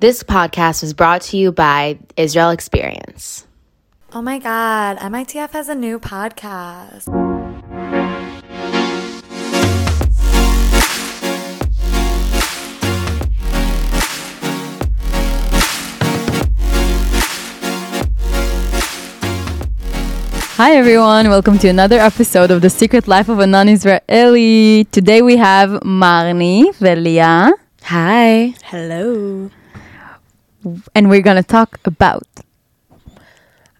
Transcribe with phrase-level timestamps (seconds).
[0.00, 3.48] This podcast was brought to you by Israel Experience.
[4.12, 7.08] Oh my God, MITF has a new podcast.
[20.54, 24.84] Hi everyone, welcome to another episode of The Secret Life of a Non-Israeli.
[24.92, 27.52] Today we have Marnie Velia,
[27.82, 28.54] Hi.
[28.62, 29.50] Hello.
[30.94, 32.26] And we're gonna talk about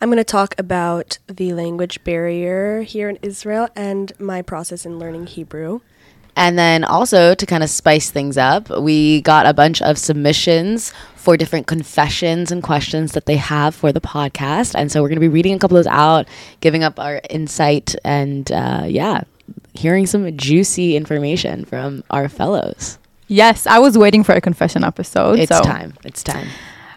[0.00, 4.98] I'm going to talk about the language barrier here in Israel and my process in
[4.98, 5.80] learning Hebrew.
[6.36, 10.92] And then also to kind of spice things up, we got a bunch of submissions
[11.16, 14.76] for different confessions and questions that they have for the podcast.
[14.76, 16.28] And so we're going to be reading a couple of those out,
[16.60, 19.22] giving up our insight, and uh, yeah,
[19.74, 22.98] hearing some juicy information from our fellows.
[23.26, 23.66] yes.
[23.66, 25.40] I was waiting for a confession episode.
[25.40, 25.94] It's so time.
[26.04, 26.46] It's time.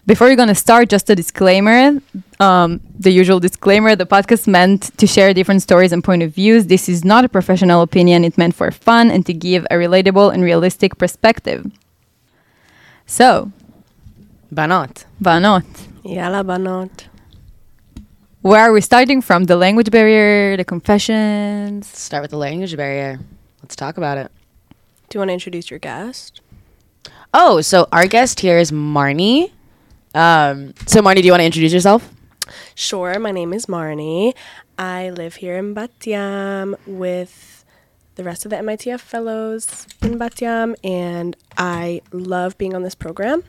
[0.08, 2.02] Before you're gonna start, just a disclaimer.
[2.40, 6.68] Um, the usual disclaimer: the podcast meant to share different stories and point of views.
[6.68, 8.26] This is not a professional opinion.
[8.26, 11.70] It's meant for fun and to give a relatable and realistic perspective.
[13.05, 13.52] So,
[14.52, 15.05] Banot.
[15.21, 15.63] Banot.
[16.04, 17.08] Yalla banot.
[18.41, 19.46] Where are we starting from?
[19.46, 21.88] The language barrier, the confessions.
[21.88, 23.20] Start with the language barrier.
[23.62, 24.32] Let's talk about it.
[25.08, 26.41] Do you want to introduce your guest?
[27.34, 29.52] Oh, so our guest here is Marnie.
[30.13, 32.13] Um, so Marnie, do you want to introduce yourself?
[32.76, 33.17] Sure.
[33.20, 34.34] My name is Marnie.
[34.77, 37.63] I live here in Bat Yam with
[38.15, 42.95] the rest of the MITF fellows in Bat Yam, and I love being on this
[42.95, 43.43] program.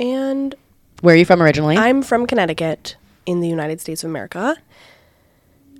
[0.00, 0.54] And
[1.00, 1.76] Where are you from originally?
[1.76, 4.56] I'm from Connecticut in the United States of America.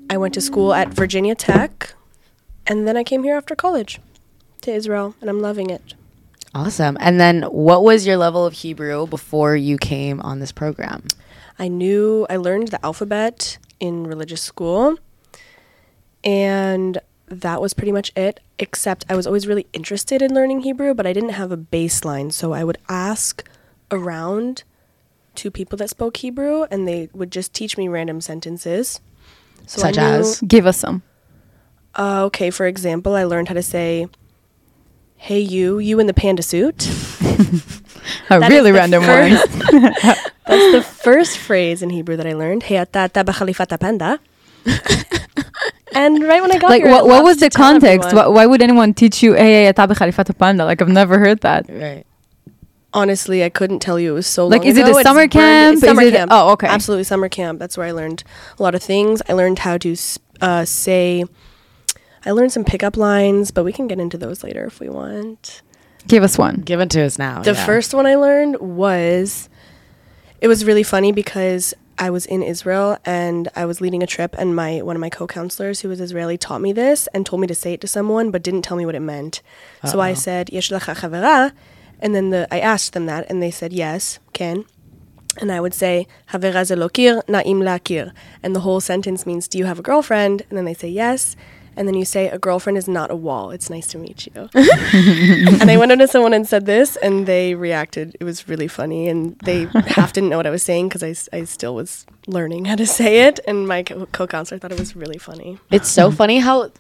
[0.09, 1.95] I went to school at Virginia Tech,
[2.67, 4.01] and then I came here after college
[4.63, 5.95] to Israel, and I'm loving it.
[6.55, 6.97] Awesome.
[7.01, 11.07] And then what was your level of Hebrew before you came on this program?
[11.59, 14.97] I knew I learned the alphabet in religious school,
[16.25, 18.41] and that was pretty much it.
[18.59, 22.33] Except I was always really interested in learning Hebrew, but I didn't have a baseline,
[22.33, 23.49] so I would ask
[23.91, 24.65] around
[25.37, 29.01] to people that spoke Hebrew, and they would just teach me random sentences.
[29.67, 30.41] So Such as?
[30.41, 31.03] Give us some.
[31.95, 34.09] Uh, okay, for example, I learned how to say,
[35.29, 36.89] "Hey, you, you in the panda suit."
[38.31, 39.83] A That is really random first- one.
[40.51, 42.65] That's the first phrase in Hebrew that I learned.
[42.65, 44.19] Hey, ata ta b'chalifata panda.
[45.95, 48.13] and right when I got like, here, I what, what was the context?
[48.13, 50.65] Why, why would anyone teach you, hey, hey, atabe khalifat panda?
[50.65, 51.67] Like, I've never heard that.
[51.69, 52.05] Right.
[52.93, 54.13] Honestly, I couldn't tell you.
[54.13, 54.51] It was so long.
[54.51, 54.97] Like, long is it ago.
[54.97, 55.75] a It's summer burned- camp?
[55.75, 56.31] Is summer it- camp.
[56.35, 56.67] oh, okay.
[56.67, 57.59] Absolutely, summer camp.
[57.59, 58.25] That's where I learned
[58.59, 59.23] a lot of things.
[59.29, 59.95] I learned how to
[60.41, 61.25] uh, say.
[62.25, 65.63] I learned some pickup lines, but we can get into those later if we want.
[66.07, 66.57] Give us one.
[66.57, 67.43] Give it to us now.
[67.43, 67.67] The yeah.
[67.67, 69.49] first one I learned was
[70.41, 74.35] it was really funny because I was in Israel and I was leading a trip
[74.39, 77.47] and my one of my co-counselors who was Israeli taught me this and told me
[77.47, 79.43] to say it to someone but didn't tell me what it meant.
[79.85, 81.53] So I said yesh lecha chavera
[82.01, 84.65] and then the I asked them that and they said yes, ken.
[85.41, 88.13] And I would say havera ze lo kir, na'im lakir.
[88.43, 90.43] And the whole sentence means do you have a girlfriend?
[90.49, 91.37] And then they say yes.
[91.81, 93.51] And then you say a girlfriend is not a wall.
[93.53, 97.25] It's nice to meet you and I went up to someone and said this, and
[97.25, 98.19] they reacted.
[98.21, 101.15] It was really funny, and they half didn't know what I was saying because I,
[101.39, 104.95] I still was learning how to say it, and my co- co-counselor thought it was
[104.95, 105.59] really funny.
[105.71, 106.71] It's so funny how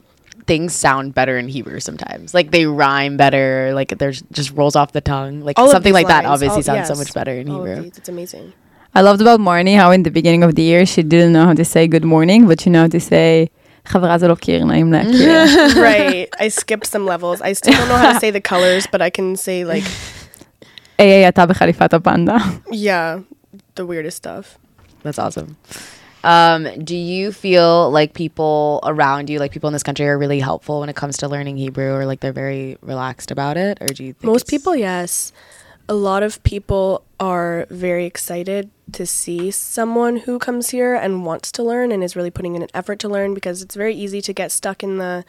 [0.46, 2.34] things sound better in Hebrew sometimes.
[2.34, 3.72] Like they rhyme better.
[3.74, 5.40] Like there's just rolls off the tongue.
[5.40, 7.82] Like All something these like that obviously all- sounds so much better in Hebrew.
[7.82, 8.52] these, It's amazing.
[8.94, 11.54] I loved about Marnie how in the beginning of the year she didn't know how
[11.54, 13.48] to say good morning, but you know how to say
[13.85, 15.31] חברה זה לא קיר, נעים להכיר.
[15.75, 16.35] right.
[16.39, 17.41] I skipped some levels.
[17.41, 19.83] I still don't know how to say the colors, but I can say like
[20.99, 22.35] היי, היי, אתה בחליפת הפנדה.
[22.71, 23.19] yeah,
[23.75, 24.57] the weirdest stuff.
[25.03, 25.55] That's awesome.
[26.23, 30.39] Um, do you feel like people around you, like people in this country, are really
[30.39, 33.87] helpful when it comes to learning Hebrew, or like they're very relaxed about it, or
[33.97, 35.31] do you think Most it's- people, yes.
[35.87, 41.52] A lot of people are very excited to see someone who comes here and wants
[41.52, 44.20] to learn and is really putting in an effort to learn because it's very easy
[44.22, 45.24] to get stuck in the.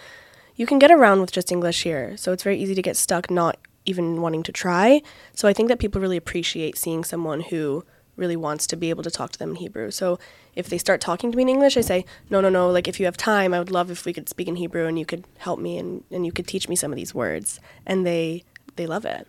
[0.55, 3.31] You can get around with just English here, so it's very easy to get stuck
[3.31, 5.01] not even wanting to try.
[5.33, 7.83] So I think that people really appreciate seeing someone who
[8.15, 9.89] really wants to be able to talk to them in Hebrew.
[9.91, 10.19] So
[10.55, 12.99] if they start talking to me in English, I say, no, no, no, like if
[12.99, 15.25] you have time, I would love if we could speak in Hebrew and you could
[15.37, 17.59] help me and, and you could teach me some of these words.
[17.85, 18.43] And they
[18.75, 19.27] they love it.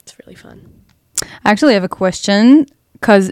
[0.00, 0.82] It's really fun.
[1.44, 2.66] I actually have a question
[3.00, 3.30] because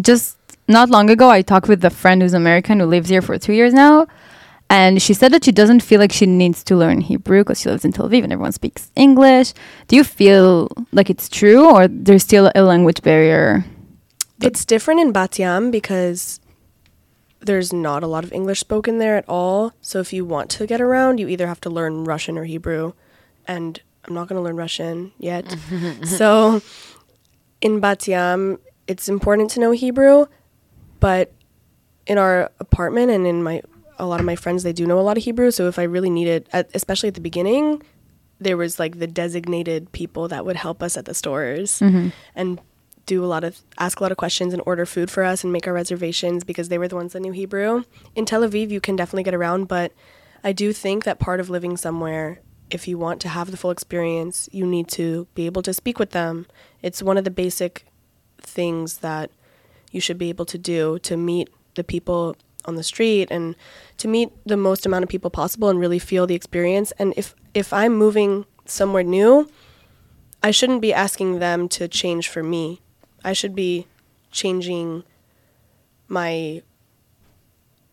[0.00, 0.38] just
[0.68, 3.52] not long ago I talked with a friend who's American who lives here for two
[3.52, 4.06] years now,
[4.70, 7.68] And she said that she doesn't feel like she needs to learn Hebrew because she
[7.68, 9.52] lives in Tel Aviv and everyone speaks English.
[9.88, 13.66] Do you feel like it's true or there's still a language barrier?
[14.40, 16.40] It's different in Bat Yam because
[17.40, 19.74] there's not a lot of English spoken there at all.
[19.82, 22.94] So if you want to get around, you either have to learn Russian or Hebrew.
[23.46, 25.54] And I'm not going to learn Russian yet.
[26.04, 26.62] so
[27.60, 28.58] in Bat Yam,
[28.92, 30.26] it's important to know Hebrew,
[31.00, 31.32] but
[32.06, 33.62] in our apartment and in my
[33.98, 35.84] a lot of my friends they do know a lot of Hebrew, so if I
[35.84, 37.82] really needed especially at the beginning,
[38.38, 42.08] there was like the designated people that would help us at the stores mm-hmm.
[42.34, 42.60] and
[43.06, 45.52] do a lot of ask a lot of questions and order food for us and
[45.52, 47.84] make our reservations because they were the ones that knew Hebrew.
[48.14, 49.92] In Tel Aviv, you can definitely get around, but
[50.44, 52.40] I do think that part of living somewhere,
[52.70, 55.98] if you want to have the full experience, you need to be able to speak
[55.98, 56.46] with them.
[56.82, 57.86] It's one of the basic
[58.42, 59.30] things that
[59.90, 63.56] you should be able to do to meet the people on the street and
[63.98, 66.92] to meet the most amount of people possible and really feel the experience.
[66.98, 69.50] And if if I'm moving somewhere new,
[70.42, 72.80] I shouldn't be asking them to change for me.
[73.24, 73.86] I should be
[74.30, 75.04] changing
[76.08, 76.62] my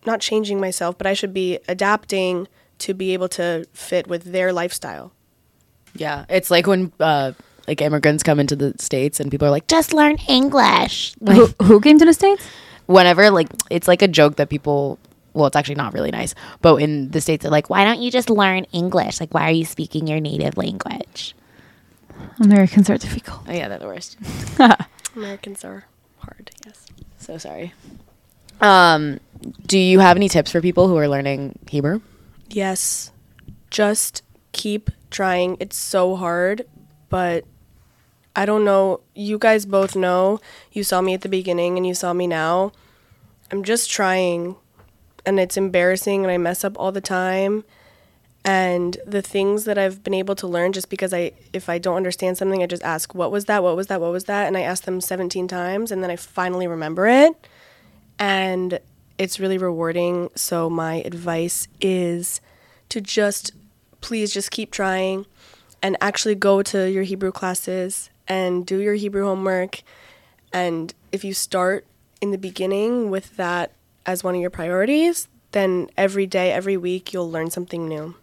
[0.05, 2.47] not changing myself, but I should be adapting
[2.79, 5.11] to be able to fit with their lifestyle.
[5.93, 7.33] Yeah, it's like when uh,
[7.69, 11.13] like immigrants come into the states and people are like, just learn English.
[11.21, 12.43] Like, Who, who came to the States?
[12.87, 14.97] whenever like it's like a joke that people.
[15.33, 18.09] Well, it's actually not really nice, but in the states they're like, why don't you
[18.09, 19.19] just learn English?
[19.19, 21.35] Like, why are you speaking your native language?
[22.39, 23.41] Americans are difficult.
[23.47, 24.17] Oh yeah, they're the worst.
[25.15, 25.85] Americans are
[26.17, 26.87] hard, yes.
[27.19, 27.73] So sorry.
[28.59, 29.19] Um,
[29.67, 32.01] do you have any tips for people who are learning Hebrew?
[32.49, 33.11] Yes.
[33.69, 35.57] Just keep trying.
[35.59, 36.65] It's so hard,
[37.09, 37.45] but
[38.35, 39.01] I don't know.
[39.15, 40.39] You guys both know.
[40.71, 42.71] You saw me at the beginning and you saw me now.
[43.51, 44.55] I'm just trying
[45.25, 47.63] and it's embarrassing and I mess up all the time.
[48.45, 51.97] And the things that I've been able to learn just because I if I don't
[51.97, 53.63] understand something, I just ask, "What was that?
[53.63, 53.99] What was that?
[53.99, 57.33] What was that?" and I ask them 17 times and then I finally remember it.
[58.17, 58.79] And
[59.17, 60.29] it's really rewarding.
[60.35, 62.39] So my advice is
[62.87, 63.51] to just
[64.01, 65.25] please just keep trying
[65.81, 69.81] and actually go to your Hebrew classes and do your Hebrew homework.
[70.53, 71.85] And if you start
[72.21, 73.71] in the beginning with that
[74.05, 78.15] as one of your priorities, then every day, every week, you'll learn something new.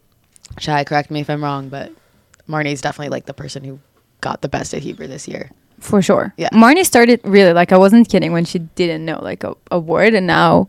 [0.59, 1.93] Shai, correct me if I'm wrong, but
[2.49, 3.81] Marnie's definitely like the person who
[4.21, 5.51] got the best at Hebrew this year.
[5.81, 6.33] For sure.
[6.37, 6.49] Yeah.
[6.51, 10.15] Marnie started really like I wasn't kidding when she didn't know like a, a word
[10.15, 10.69] and now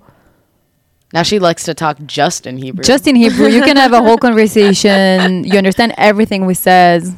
[1.13, 2.83] Now she likes to talk just in Hebrew.
[2.83, 5.45] just in Hebrew you can have a whole conversation.
[5.45, 7.15] You understand everything we says.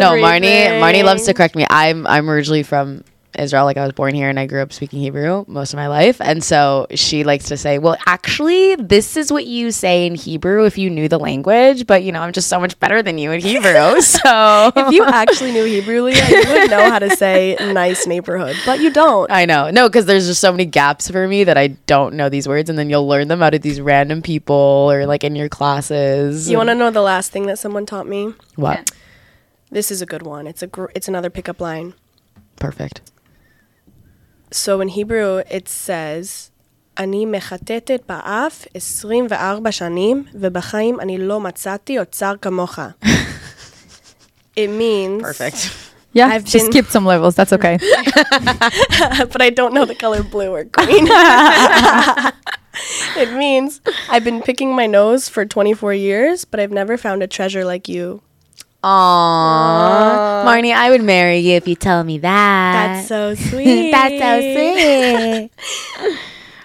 [0.00, 0.44] No, Marnie.
[0.80, 1.66] Marnie loves to correct me.
[1.70, 3.04] I'm I'm originally from
[3.38, 3.64] Israel.
[3.64, 6.20] Like I was born here and I grew up speaking Hebrew most of my life,
[6.20, 10.64] and so she likes to say, "Well, actually, this is what you say in Hebrew
[10.64, 13.30] if you knew the language." But you know, I'm just so much better than you
[13.32, 14.00] in Hebrew.
[14.00, 18.56] so If you actually knew Hebrew, Leah, you would know how to say nice neighborhood,
[18.64, 19.30] but you don't.
[19.30, 19.70] I know.
[19.70, 22.70] No, because there's just so many gaps for me that I don't know these words,
[22.70, 26.50] and then you'll learn them out of these random people or like in your classes.
[26.50, 28.34] You want to know the last thing that someone taught me?
[28.56, 28.90] what?
[29.70, 30.46] This is a good one.
[30.46, 31.92] It's a gr- it's another pickup line.
[32.56, 33.02] Perfect.
[34.51, 36.49] So in Hebrew it says,
[36.97, 42.79] אני מחטטת באף 24 שנים, ובחיים אני לא מצאתי אוצר כמוך.
[44.55, 45.71] It means, Perfect.
[46.15, 47.33] Yeah, I've she been- skipped some levels.
[47.35, 47.77] That's okay.
[49.33, 51.05] but I don't know the color blue or green.
[53.23, 57.27] it means I've been picking my nose for 24 years, but I've never found a
[57.27, 58.21] treasure like you.
[58.84, 58.88] Aww.
[58.88, 60.44] Aww.
[60.44, 62.94] Marnie, I would marry you if you tell me that.
[62.94, 63.90] That's so sweet.
[63.92, 65.50] That's so sweet.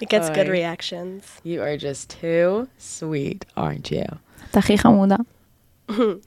[0.02, 1.40] it gets Boy, good reactions.
[1.44, 4.06] You are just too sweet, aren't you?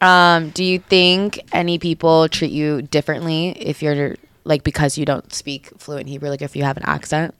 [0.00, 5.32] um, do you think any people treat you differently if you're like because you don't
[5.32, 7.34] speak fluent Hebrew, like if you have an accent?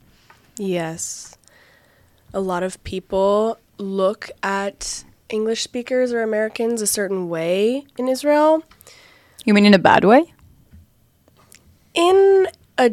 [0.56, 1.36] Yes.
[2.32, 8.62] A lot of people look at English speakers or Americans a certain way in Israel.
[9.44, 10.32] You mean in a bad way?
[11.94, 12.48] In
[12.78, 12.92] a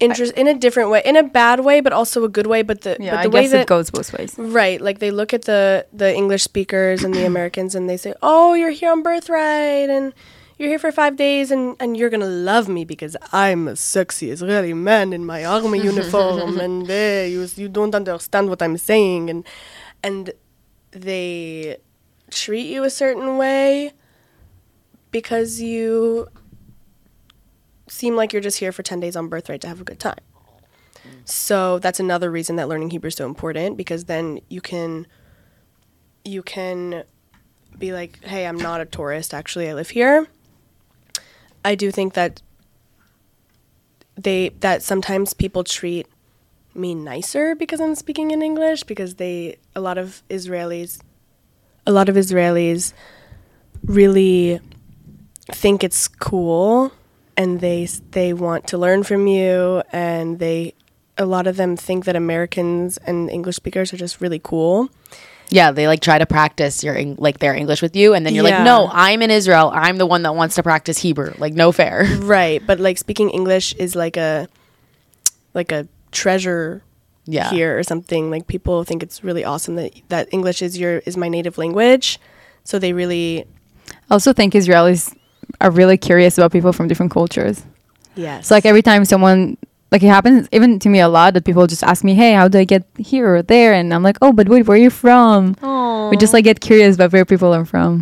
[0.00, 1.02] interest in a different way.
[1.04, 2.62] In a bad way, but also a good way.
[2.62, 4.34] But the Yeah, but I way guess that it goes both ways.
[4.38, 8.14] Right, like they look at the the English speakers and the Americans and they say,
[8.22, 10.12] "Oh, you're here on birthright and
[10.58, 13.76] you're here for 5 days and and you're going to love me because I'm a
[13.76, 18.76] sexy Israeli man in my army uniform and eh, you you don't understand what I'm
[18.76, 19.44] saying and
[20.02, 20.32] and
[20.90, 21.78] they
[22.30, 23.92] treat you a certain way
[25.10, 26.28] because you
[27.88, 30.18] seem like you're just here for 10 days on birthright to have a good time.
[31.24, 35.06] So that's another reason that learning Hebrew is so important because then you can
[36.24, 37.04] you can
[37.78, 39.32] be like, "Hey, I'm not a tourist.
[39.32, 40.26] Actually, I live here."
[41.64, 42.42] I do think that
[44.16, 46.06] they that sometimes people treat
[46.78, 51.00] me nicer because I'm speaking in English because they a lot of Israelis
[51.86, 52.92] a lot of Israelis
[53.84, 54.60] really
[55.52, 56.92] think it's cool
[57.36, 60.74] and they they want to learn from you and they
[61.16, 64.88] a lot of them think that Americans and English speakers are just really cool.
[65.50, 68.46] Yeah, they like try to practice your like their English with you, and then you're
[68.46, 68.58] Yeah.
[68.58, 69.72] like, no, I'm in Israel.
[69.74, 71.32] I'm the one that wants to practice Hebrew.
[71.38, 72.04] Like, no fair.
[72.18, 74.46] Right, but like speaking English is like a
[75.54, 75.88] like a
[76.22, 76.82] treasure
[77.36, 77.50] Yeah.
[77.56, 78.22] here or something.
[78.34, 82.06] Like people think it's really awesome that that English is your is my native language.
[82.68, 83.28] So they really
[84.10, 85.02] I also think Israelis
[85.64, 87.56] are really curious about people from different cultures.
[88.26, 88.46] yes.
[88.46, 89.40] So like every time someone
[89.92, 92.46] like it happens even to me a lot that people just ask me, "Hey, how
[92.52, 94.92] do I get here or there?" And I'm like, "Oh, but wait, where are you
[95.04, 95.40] from?"
[96.10, 97.92] We just like get curious about where people are from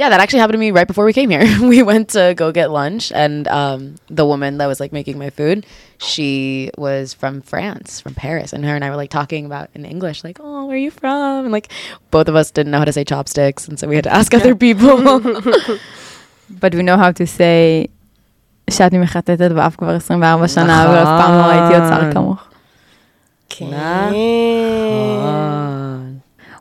[0.00, 1.44] Yeah, that actually happened to me right before we came here.
[1.62, 5.30] we went to go get lunch, and um, the woman that was like making my
[5.30, 5.64] food,
[5.96, 9.86] she was from France, from Paris, and her and I were like talking about in
[9.86, 11.72] English, like, "Oh, where are you from?" And like
[12.10, 14.34] both of us didn't know how to say chopsticks, and so we had to ask
[14.34, 15.20] other people.
[16.48, 17.86] But we know how to say
[18.70, 22.44] שאת מחטטת באף כבר 24 שנה, אבל אף פעם לא ראיתי אוצר כמוך.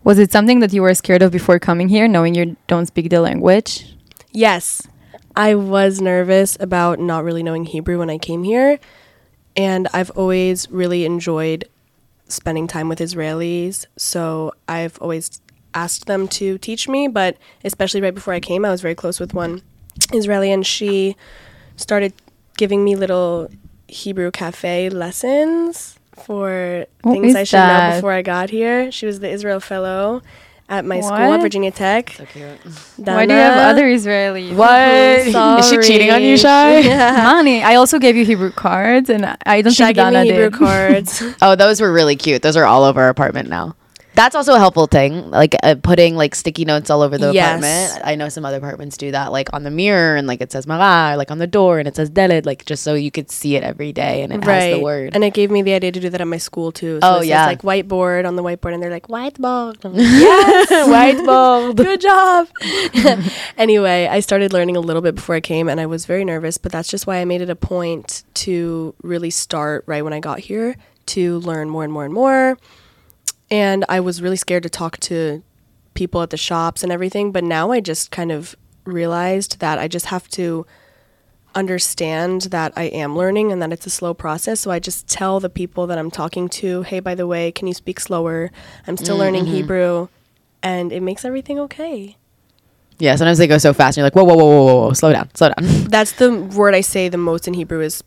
[0.02, 3.10] Was it something that you were scared of before coming here, knowing you don't speak
[3.10, 3.94] the language?
[4.32, 4.88] Yes.
[5.36, 8.80] I was nervous about not really knowing Hebrew when I came here.
[9.56, 11.66] And I've always really enjoyed
[12.28, 13.84] spending time with Israelis.
[13.96, 15.40] So I've always
[15.74, 17.06] asked them to teach me.
[17.06, 19.62] But especially right before I came, I was very close with one
[20.12, 21.14] Israeli, and she
[21.76, 22.14] started
[22.56, 23.50] giving me little
[23.86, 27.88] Hebrew cafe lessons for What things I should that?
[27.90, 28.90] know before I got here.
[28.92, 30.22] She was the Israel Fellow
[30.68, 32.10] at my school at Virginia Tech.
[32.10, 32.60] so cute.
[32.98, 34.54] Why do you have other Israelis?
[34.54, 34.68] What?
[35.58, 36.82] Is she cheating on you, Shai?
[37.24, 37.62] Money.
[37.62, 40.24] I also gave you Hebrew cards, and I- I don't Shai think gave me Dana
[40.24, 40.52] Hebrew did.
[40.52, 41.22] cards.
[41.42, 42.42] Oh, those were really cute.
[42.42, 43.74] Those are all over our apartment now.
[44.20, 47.48] That's also a helpful thing, like uh, putting like sticky notes all over the Yes.
[47.58, 48.06] apartment.
[48.06, 50.66] I know some other apartments do that, like on the mirror and like it says
[50.66, 53.56] Mara, like on the door and it says Deled, like just so you could see
[53.56, 55.14] it every day and it has the word.
[55.14, 56.98] And it gave me the idea to do that at my school too.
[57.00, 57.46] So Oh, it says, yeah.
[57.46, 59.82] like whiteboard on the whiteboard, and they're like whiteboard.
[59.84, 61.76] Like, yes, whiteboard.
[61.76, 62.48] Good job.
[63.56, 66.58] anyway, I started learning a little bit before I came, and I was very nervous.
[66.58, 70.20] But that's just why I made it a point to really start right when I
[70.20, 72.58] got here to learn more and more and more.
[73.50, 75.42] And I was really scared to talk to
[75.94, 77.32] people at the shops and everything.
[77.32, 80.66] But now I just kind of realized that I just have to
[81.54, 84.60] understand that I am learning and that it's a slow process.
[84.60, 87.66] So I just tell the people that I'm talking to, hey, by the way, can
[87.66, 88.50] you speak slower?
[88.86, 89.54] I'm still mm, learning mm-hmm.
[89.54, 90.08] Hebrew.
[90.62, 92.16] And it makes everything okay.
[92.98, 94.92] yeah, sometimes they go so fast and you're like, whoa, whoa, whoa, whoa, whoa, whoa,
[94.92, 95.84] slow down, slow down.
[95.88, 98.04] That's the word I say the most in Hebrew is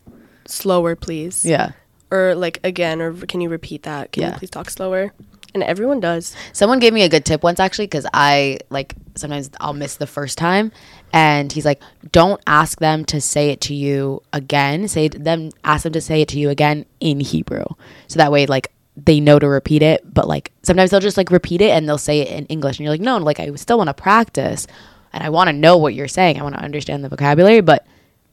[0.47, 1.43] slower, please.
[1.43, 1.71] yeah.
[2.13, 4.11] Or like again, or can you repeat that?
[4.11, 4.29] Can Yeah.
[4.33, 5.13] you please talk slower?
[5.55, 6.35] And everyone does.
[6.51, 10.05] Someone gave me a good tip once actually because I like sometimes I'll miss the
[10.07, 10.71] first time,
[11.11, 14.87] and he's like, "Don't ask them to say it to you again.
[14.87, 17.65] Say them, ask them to say it to you again in Hebrew,
[18.07, 20.01] so that way like they know to repeat it.
[20.13, 22.83] But like sometimes they'll just like repeat it and they'll say it in English, and
[22.85, 24.67] you're like, no, like I still want to practice,
[25.13, 26.39] and I want to know what you're saying.
[26.39, 27.85] I want to understand the vocabulary, but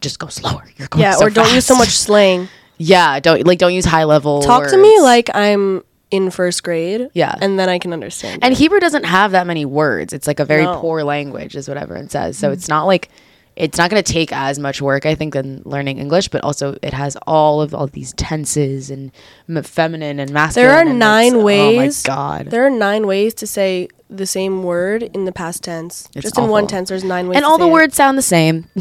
[0.03, 0.65] just go slower.
[0.77, 2.49] You're going Yeah, so or don't use so much slang.
[2.83, 4.41] Yeah, don't like don't use high level.
[4.41, 7.09] Talk to me like I'm in first grade.
[7.13, 7.35] Yeah.
[7.41, 8.43] And then I can understand.
[8.43, 8.59] And it.
[8.59, 10.15] Hebrew doesn't have that many words.
[10.15, 10.81] It's like a very No.
[10.81, 12.39] poor language, is what everyone says.
[12.39, 12.55] So mm-hmm.
[12.55, 13.11] it's not like
[13.55, 16.29] it's not going to take as much work, I think, than learning English.
[16.29, 19.13] But also, it has all of all these tenses and
[19.47, 20.71] m- feminine and masculine.
[20.71, 22.07] There are nine ways.
[22.09, 22.47] Oh my god!
[22.47, 26.09] There are nine ways to say the same word in the past tense.
[26.15, 27.37] It's Just in one tense, there's nine ways.
[27.37, 27.73] and all the it.
[27.73, 28.67] words sound the same.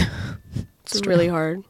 [0.92, 1.64] It's really hard.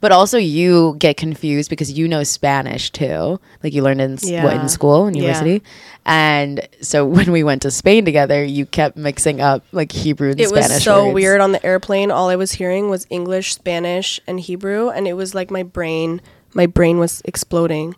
[0.00, 3.40] But also, you get confused because you know Spanish too.
[3.62, 5.20] Like you learned in s- what in school in Yeah.
[5.22, 5.62] university,
[6.04, 10.40] and so when we went to Spain together, you kept mixing up like Hebrew and
[10.40, 11.14] It was so words.
[11.14, 12.10] weird on the airplane.
[12.10, 16.20] All I was hearing was English, Spanish, and Hebrew, and it was like my brain,
[16.52, 17.94] my brain was exploding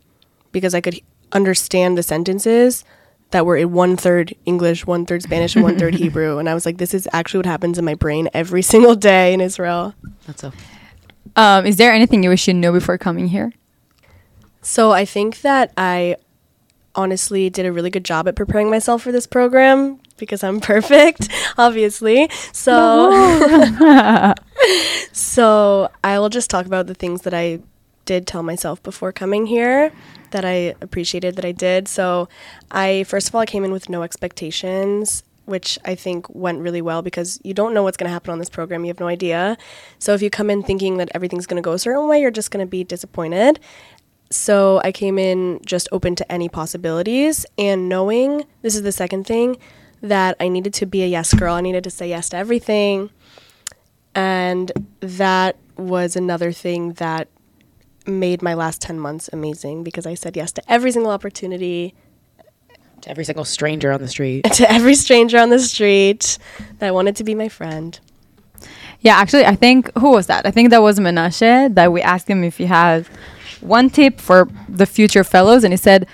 [0.53, 1.01] because I could
[1.33, 2.85] understand the sentences
[3.33, 6.55] that were in one third English, one third Spanish, and one third Hebrew, and I
[6.55, 9.95] was like, this is actually what happens in my brain every single day in Israel.
[10.29, 10.53] That's so.
[11.37, 13.53] Um, is there anything you wish you knew before coming here?
[14.63, 16.17] So I think that I
[16.95, 21.29] honestly did a really good job at preparing myself for this program because I'm perfect,
[21.59, 22.29] obviously.
[22.53, 23.13] So
[25.13, 27.61] So I will just talk about the things that I
[28.05, 29.93] did tell myself before coming here
[30.31, 31.89] that I appreciated that I did.
[31.89, 32.29] So
[32.71, 36.83] I first of all I came in with no expectations, which I think went really
[36.83, 38.85] well because you don't know what's going to happen on this program.
[38.85, 39.57] You have no idea.
[39.99, 42.31] So if you come in thinking that everything's going to go a certain way, you're
[42.31, 43.59] just going to be disappointed.
[44.31, 49.27] So I came in just open to any possibilities and knowing this is the second
[49.27, 49.57] thing
[50.03, 51.55] that I needed to be a yes girl.
[51.55, 53.11] I needed to say yes to everything.
[54.15, 57.29] And that was another thing that
[58.07, 61.95] made my last 10 months amazing because I said yes to every single opportunity,
[63.03, 64.45] To every single stranger on the street.
[64.55, 66.39] to every stranger on the street
[66.79, 67.99] that wanted to be my friend.
[69.01, 70.47] Yeah, actually, I think who was that?
[70.47, 73.07] I think that was Menashe that we asked him if he had
[73.61, 76.07] one tip for the future fellows, and he said,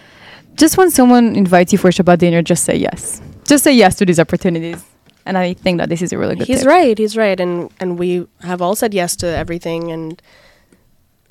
[0.56, 3.22] "Just when someone invites you for Shabbat dinner, just say yes.
[3.44, 4.84] Just say yes to these opportunities."
[5.24, 6.46] And I think that this is a really good.
[6.46, 6.68] He's tip.
[6.68, 6.98] right.
[6.98, 7.38] He's right.
[7.38, 10.20] And and we have all said yes to everything and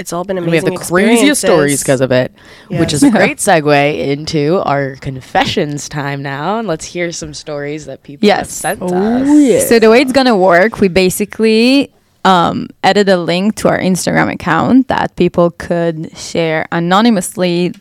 [0.01, 0.69] it's all been And amazing.
[0.71, 2.33] we have the craziest stories because of it,
[2.69, 6.59] which is a great segue into our confessions time now.
[6.59, 8.51] And let's hear some stories that people have Yes.
[8.51, 9.69] sent Oh, us.
[9.69, 11.93] So the way it's gonna work, we basically
[12.25, 17.73] um, added a link to our Instagram account that people could share anonymously,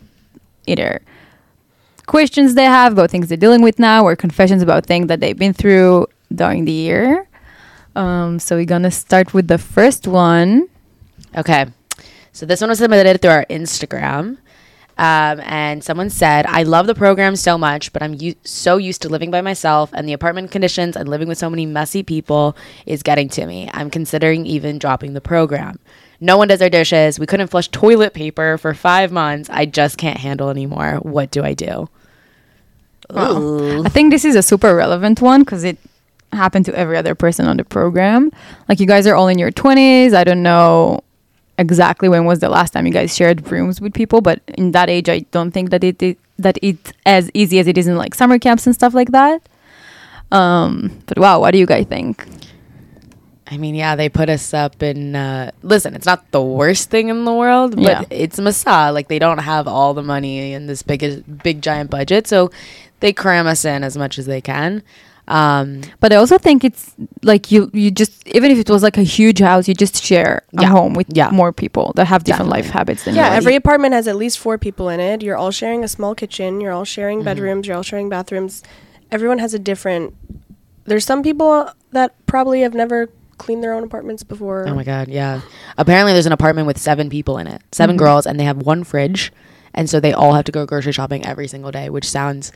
[0.67, 1.00] either
[2.07, 5.39] questions they have about things they're dealing with now, or confessions about things that they've
[5.39, 7.27] been through during the year.
[7.97, 10.69] Um, so we're gonna start with the first one.
[11.37, 11.67] Okay.
[12.33, 14.39] So this one was submitted through our Instagram.
[14.99, 19.01] Um, and someone said, I love the program so much, but I'm u- so used
[19.03, 22.55] to living by myself, and the apartment conditions and living with so many messy people
[22.85, 23.71] is getting to me.
[23.73, 25.79] I'm considering even dropping the program.
[26.21, 27.19] No one does their dishes.
[27.19, 29.49] We couldn't flush toilet paper for five months.
[29.51, 30.97] I just can't handle anymore.
[30.97, 31.89] What do I do?
[33.09, 35.79] I think this is a super relevant one because it
[36.33, 38.31] happened to every other person on the program.
[38.69, 40.13] Like you guys are all in your twenties.
[40.13, 41.03] I don't know
[41.61, 44.88] exactly when was the last time you guys shared rooms with people, but in that
[44.90, 47.97] age, I don't think that it, it that it's as easy as it is in
[47.97, 49.43] like summer camps and stuff like that.
[50.33, 52.26] Um, but wow, what do you guys think?
[53.52, 55.17] I mean, yeah, they put us up in.
[55.17, 58.02] Uh, listen, it's not the worst thing in the world, but Yeah.
[58.11, 58.95] it's Masa.
[58.95, 61.03] Like they don't have all the money in this big,
[61.42, 62.51] big giant budget, so
[63.01, 64.83] they cram us in as much as they can.
[65.31, 68.99] Um, But I also think it's like you you just even if it was like
[68.99, 70.69] a huge house, you just share a Yeah.
[70.69, 71.31] home with Yeah.
[71.31, 73.37] more people that have different life habits than Yeah, yours.
[73.38, 75.23] every apartment has at least four people in it.
[75.23, 76.61] You're all sharing a small kitchen.
[76.61, 77.25] You're all sharing Mm-hmm.
[77.31, 77.66] bedrooms.
[77.66, 78.62] You're all sharing bathrooms.
[79.12, 80.14] Everyone has a different.
[80.87, 84.66] There's some people that probably have never cleaned their own apartments before.
[84.69, 85.40] oh my god, yeah.
[85.79, 88.05] Apparently, there's an apartment with seven people in it, 7 Mm-hmm.
[88.05, 89.33] girls, and they have one fridge,
[89.75, 92.53] and so they all have to go grocery shopping every single day, which sounds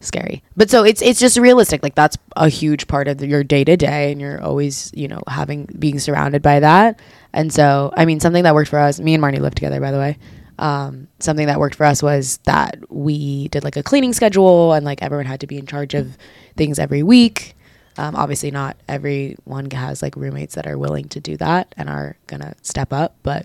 [0.00, 0.42] scary.
[0.56, 1.82] But so it's it's just realistic.
[1.82, 5.22] Like that's a huge part of your day to day, and you're always you know
[5.28, 7.00] having being surrounded by that.
[7.32, 9.00] And so I mean, something that worked for us.
[9.00, 10.18] Me and Marnie lived together, by the way.
[10.58, 14.84] Um, something that worked for us was that we did like a cleaning schedule, and
[14.84, 16.16] like everyone had to be in charge of
[16.56, 17.54] things every week.
[17.96, 22.16] Um, obviously, not everyone has like roommates that are willing to do that and are
[22.26, 23.44] gonna step up, but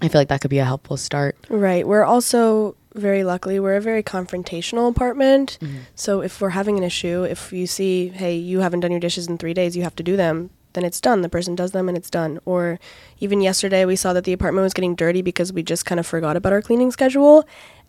[0.00, 1.36] I feel like that could be a helpful start.
[1.48, 1.86] Right.
[1.86, 5.58] We're also very luckily we're a very confrontational apartment.
[5.60, 5.78] Mm-hmm.
[5.94, 9.26] So if we're having an issue, if you see, hey, you haven't done your dishes
[9.26, 11.22] in 3 days, you have to do them, then it's done.
[11.22, 12.38] The person does them and it's done.
[12.44, 12.78] Or
[13.20, 16.06] even yesterday we saw that the apartment was getting dirty because we just kind of
[16.06, 17.46] forgot about our cleaning schedule.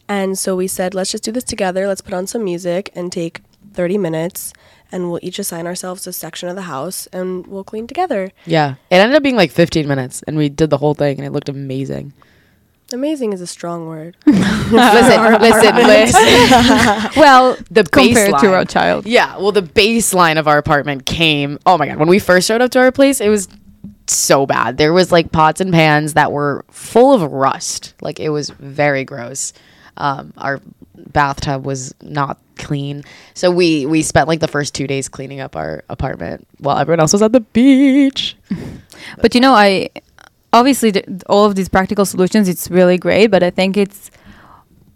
[0.07, 1.87] And so we said, let's just do this together.
[1.87, 3.41] Let's put on some music and take
[3.73, 4.53] 30 minutes
[4.91, 8.31] and we'll each assign ourselves a section of the house and we'll clean together.
[8.45, 11.25] Yeah, it ended up being like 15 minutes, and we did the whole thing, and
[11.25, 12.13] it looked amazing.
[12.93, 14.15] Amazing is a strong word.
[14.27, 14.73] listen,
[15.41, 16.21] listen, listen.
[17.19, 18.51] well, The compared to baseline.
[18.51, 19.07] our child.
[19.07, 21.57] Yeah, well, the baseline of our apartment came.
[21.65, 23.47] Oh my god, when we first showed up to our place, it was
[24.07, 24.77] so bad.
[24.77, 27.95] There was like pots and pans that were full of rust.
[28.01, 29.51] Like it was very gross.
[29.97, 30.61] Um, our
[30.95, 35.55] bathtub was not clean, so we we spent like the first two days cleaning up
[35.55, 38.37] our apartment while everyone else was at the beach.
[39.21, 39.89] But you know, I
[40.55, 44.09] obviously th- all of these practical solutions it's really great, but I think it's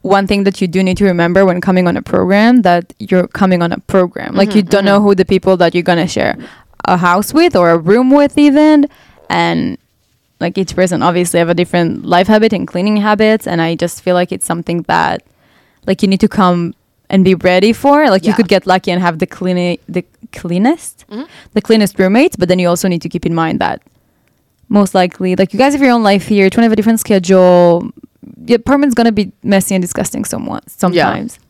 [0.01, 3.27] one thing that you do need to remember when coming on a program that you're
[3.27, 4.33] coming on a program.
[4.35, 5.07] Like you mm-hmm, don't know mm-hmm.
[5.07, 6.37] who the people that you're gonna share
[6.85, 8.87] a house with or a room with even,
[9.29, 9.77] and
[10.39, 14.01] like each person obviously have a different life habit and cleaning habits, and I just
[14.01, 15.23] feel like it's something that
[15.85, 16.73] like you need to come
[17.09, 18.09] and be ready for.
[18.09, 21.27] Like you could get lucky and have the clean the cleanest, mm-hmm.
[21.53, 23.81] the cleanest roommates, but then you also need to keep in mind that
[24.69, 26.75] most likely like you guys have your own life here, you're trying to have a
[26.75, 27.91] different schedule.
[28.21, 31.37] The apartment's gonna be messy and disgusting somewhat sometimes.
[31.39, 31.45] Yeah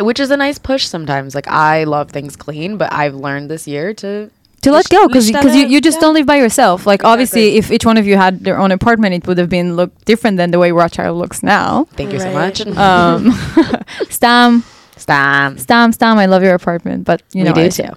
[0.00, 1.34] which is a nice push sometimes.
[1.34, 4.30] Like I love things clean, but I've learned this year to
[4.62, 6.00] to let go because because you, you just yeah.
[6.02, 6.86] don't live by yourself.
[6.86, 9.76] Like obviously, if each one of you had their own apartment, it would have been
[9.76, 11.84] look different than the way Rothschild looks now.
[11.92, 12.64] Thank you so much.
[12.76, 13.32] Um,
[14.08, 14.64] Stam,
[14.96, 15.58] Stam.
[15.58, 16.18] Stam, Stam.
[16.18, 17.90] I love your apartment, but you We know do I- too.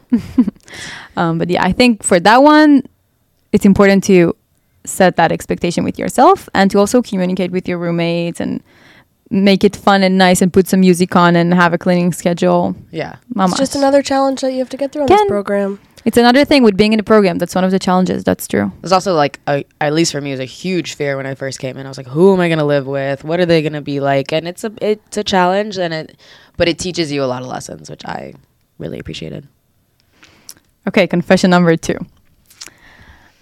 [1.17, 2.83] Um, but yeah, I think for that one,
[3.53, 4.35] it's important to
[4.85, 8.61] set that expectation with yourself and to also communicate with your roommates and
[9.29, 12.75] make it fun and nice and put some music on and have a cleaning schedule.
[12.91, 13.17] Yeah.
[13.33, 13.51] Mama.
[13.51, 15.79] It's just another challenge that you have to get through on Can- this program.
[16.05, 17.39] It's another thing with being in a program.
[17.39, 18.23] That's one of the challenges.
[18.23, 18.71] That's true.
[18.81, 21.33] There's also like, a, at least for me, it was a huge fear when I
[21.33, 21.85] first came in.
[21.87, 23.23] I was like, who am I going to live with?
[23.23, 24.31] What are they going to be like?
[24.31, 26.19] And it's a it's a challenge, and it,
[26.57, 28.35] but it teaches you a lot of lessons, which I
[28.77, 29.47] really appreciated.
[30.87, 31.97] Okay, confession number two.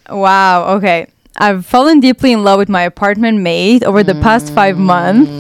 [0.10, 0.76] Wow.
[0.78, 1.08] Okay.
[1.38, 4.80] I've fallen deeply in love with my apartment mate over the past five mm.
[4.80, 5.32] months.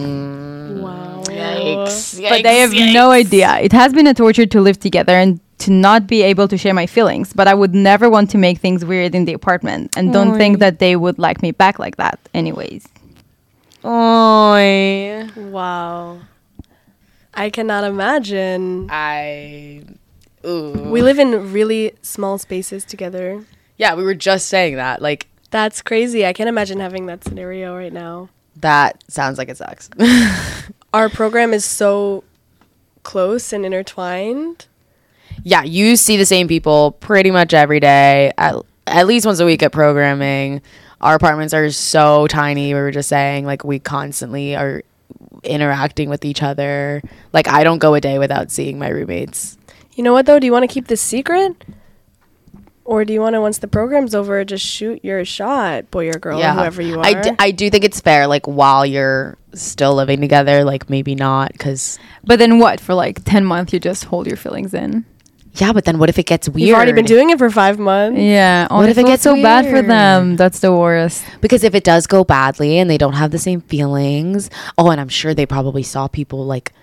[0.81, 1.23] Wow.
[1.25, 2.21] Yikes!
[2.29, 3.59] but they have no idea.
[3.59, 6.73] It has been a torture to live together and to not be able to share
[6.73, 7.31] my feelings.
[7.31, 10.59] But I would never want to make things weird in the apartment, and don't think
[10.59, 12.19] that they would like me back like that.
[12.33, 12.87] Anyways,
[13.85, 15.27] Oy.
[15.35, 16.19] Wow.
[17.33, 18.87] I cannot imagine.
[18.89, 19.83] I.
[20.45, 20.71] Ooh.
[20.71, 23.45] We live in really small spaces together.
[23.77, 25.01] yeah, we were just saying that.
[25.01, 26.25] Like That's crazy.
[26.25, 28.29] I can't imagine having that scenario right now.
[28.55, 29.87] that sounds like it sucks.
[30.95, 32.23] Our program is so
[33.03, 34.65] close and intertwined.
[35.43, 38.55] yeah, you see the same people pretty much every day, at,
[38.87, 40.59] at least once a week at programming.
[41.01, 42.73] Our apartments are so tiny.
[42.73, 44.81] We were just saying, like, we constantly are
[45.43, 47.03] interacting with each other.
[47.31, 49.55] Like, I don't go a day without seeing my roommates.
[49.93, 50.39] You know what though?
[50.39, 51.55] Do you want to keep this secret?
[52.85, 56.13] Or do you want to, once the program's over, just shoot your shot, boy or
[56.19, 57.05] girl, whoever you are?
[57.05, 61.15] I, d- I do think it's fair, like, while you're still living together, like, maybe
[61.15, 62.81] not, because, but then what?
[62.81, 65.05] For like ten months, you just hold your feelings in.
[65.53, 66.67] yeah, but then what if it gets weird?
[66.67, 68.19] You've already been doing it for five months.
[68.19, 68.67] Yeah.
[68.69, 70.35] Oh, What if it gets so bad for them?
[70.35, 71.23] That's the worst.
[71.39, 74.99] Because if it does go badly and they don't have the same feelings, oh, and
[74.99, 76.73] I'm sure they probably saw people like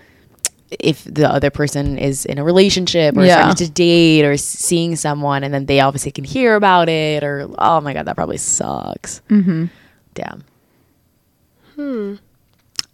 [0.79, 3.35] if the other person is in a relationship or Yeah.
[3.35, 7.49] starting to date or seeing someone, and then they obviously can hear about it, or
[7.59, 9.21] oh my god, that probably sucks.
[9.29, 9.65] Mm-hmm.
[10.13, 10.43] Damn.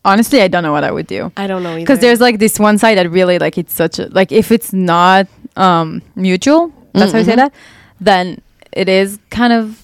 [0.06, 1.32] Honestly, I don't know what I would do.
[1.36, 1.80] I don't know either.
[1.82, 4.72] because there's like this one side that really like it's such a like if it's
[4.72, 7.52] not um mutual that's how you say that
[8.00, 8.40] then
[8.72, 9.84] it is kind of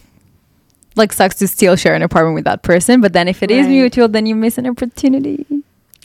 [0.95, 3.65] like sucks to still share an apartment with that person but then if it is
[3.65, 3.71] Right.
[3.71, 5.45] mutual then you miss an opportunity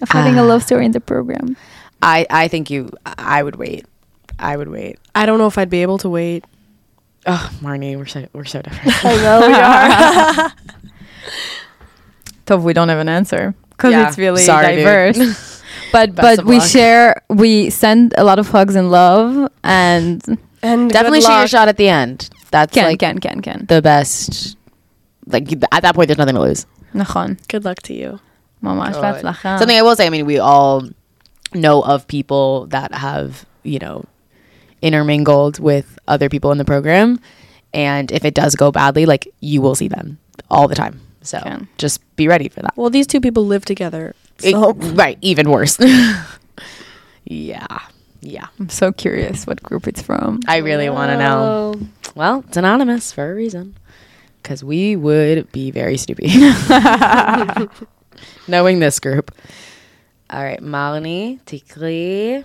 [0.03, 0.47] of having a Ah.
[0.47, 1.57] love story in the program
[2.03, 2.91] I I think you.
[3.07, 3.87] I would wait.
[4.39, 4.99] I would wait.
[5.15, 6.45] I don't know if I'd be able to wait.
[7.27, 9.05] Oh, Marnie, we're so we're so different.
[9.05, 10.53] I know we are.
[12.47, 14.09] Tough, we don't have an answer because yeah.
[14.09, 15.63] it's really Sorry, diverse.
[15.93, 16.69] but Best but we luck.
[16.69, 21.69] share, we send a lot of hugs and love, and and definitely share your shot
[21.69, 22.31] at the end.
[22.51, 24.57] That's can like can can can the best.
[25.27, 26.65] Like at that point, there's nothing to lose.
[27.49, 28.21] Good luck to you.
[29.59, 30.07] Something I will say.
[30.07, 30.89] I mean, we all
[31.55, 34.05] know of people that have, you know,
[34.83, 37.21] intermingled with other people in the program.
[37.75, 40.19] And if it does go badly, like you will see them
[40.51, 41.01] all the time.
[41.23, 41.57] So Okay.
[41.79, 42.77] just be ready for that.
[42.77, 44.15] Well, these two people live together.
[44.43, 45.19] It- right.
[45.21, 45.79] Even worse.
[47.25, 47.67] yeah.
[48.21, 48.47] Yeah.
[48.59, 50.41] I'm so curious what group it's from.
[50.47, 51.75] I really want to know.
[52.15, 53.77] Well, it's anonymous for a reason.
[54.43, 56.31] Because we would be very stupid.
[58.49, 59.35] Knowing this group.
[60.31, 60.61] All right.
[60.61, 62.45] Marnie, Tikri.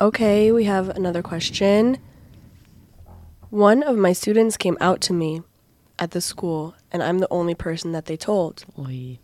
[0.00, 1.98] Okay, we have another question.
[3.50, 5.42] One of my students came out to me
[5.98, 8.64] at the school, and I'm the only person that they told.
[8.78, 9.18] Oy.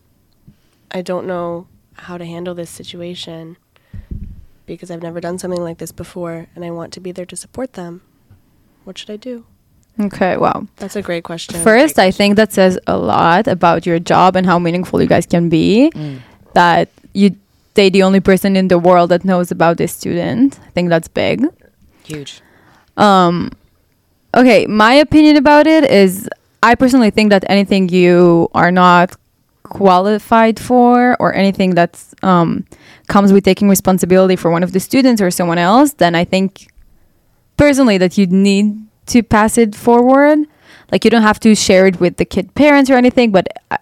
[0.90, 3.56] I don't know how to handle this situation
[4.66, 7.36] because I've never done something like this before, and I want to be there to
[7.36, 8.02] support them.
[8.84, 9.46] What should I do?
[10.00, 10.66] Okay, wow.
[10.76, 11.60] That's a great question.
[11.62, 15.26] First, I think that says a lot about your job and how meaningful you guys
[15.26, 15.92] can be.
[15.94, 16.18] Mm.
[16.54, 17.36] That you
[17.74, 20.58] they the only person in the world that knows about this student.
[20.66, 21.46] I think that's big.
[22.04, 22.40] Huge.
[22.96, 23.50] Um,
[24.34, 26.28] okay, my opinion about it is
[26.62, 29.16] I personally think that anything you are not
[29.64, 32.64] qualified for or anything that's um,
[33.08, 36.68] comes with taking responsibility for one of the students or someone else, then I think
[37.56, 40.38] personally that you need to pass it forward.
[40.92, 43.78] Like you don't have to share it with the kid parents or anything, but I,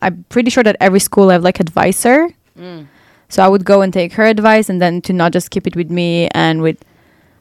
[0.00, 2.28] I'm pretty sure that every school have like advisor.
[2.58, 2.86] Mm.
[3.32, 5.74] So I would go and take her advice and then to not just keep it
[5.74, 6.76] with me and with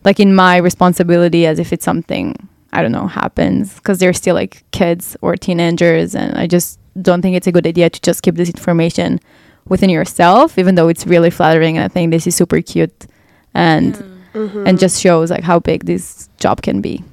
[0.06, 2.26] like in my responsibility as if it's something
[2.72, 7.22] I don't know happens because they're still like kids or teenagers and I just don't
[7.22, 9.20] think it's a good idea to just keep this information
[9.68, 13.06] within yourself even though it's really flattering and I think this is super cute
[13.54, 13.96] and
[14.34, 14.66] Mhm.
[14.66, 17.04] and just shows like how big this job can be.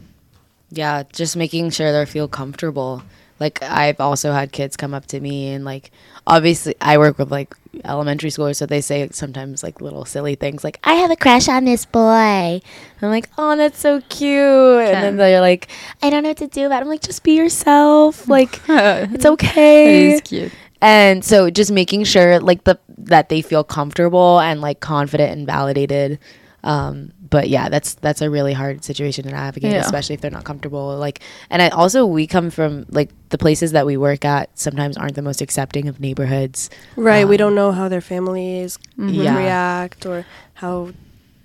[0.71, 3.03] Yeah, just making sure they feel comfortable.
[3.41, 5.91] Like I've also had kids come up to me and like
[6.29, 10.63] obviously I work with like elementary schoolers, so they say sometimes like little silly things
[10.63, 12.61] like I have a crush on this boy.
[13.03, 15.69] I'm like, oh, that's so cute, and then they're like,
[16.03, 16.83] I don't know what to do about.
[16.83, 16.83] It.
[16.83, 18.29] I'm like, just be yourself.
[18.39, 20.11] Like it's okay.
[20.11, 20.53] It is cute.
[20.83, 25.47] and so just making sure like the that they feel comfortable and like confident and
[25.47, 26.19] validated
[26.65, 29.81] um but yeah that's that's a really hard situation to navigate Yeah.
[29.81, 33.71] especially if they're not comfortable like and i also we come from like the places
[33.73, 37.27] that we work at sometimes aren't the most accepting of neighborhoods Right.
[37.29, 39.37] we Um, don't know how their families would Yeah.
[39.39, 40.91] react or how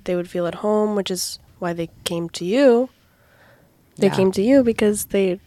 [0.06, 2.89] they would feel at home, which is why they came to you.
[3.97, 4.15] They Yeah.
[4.15, 5.39] came to you because they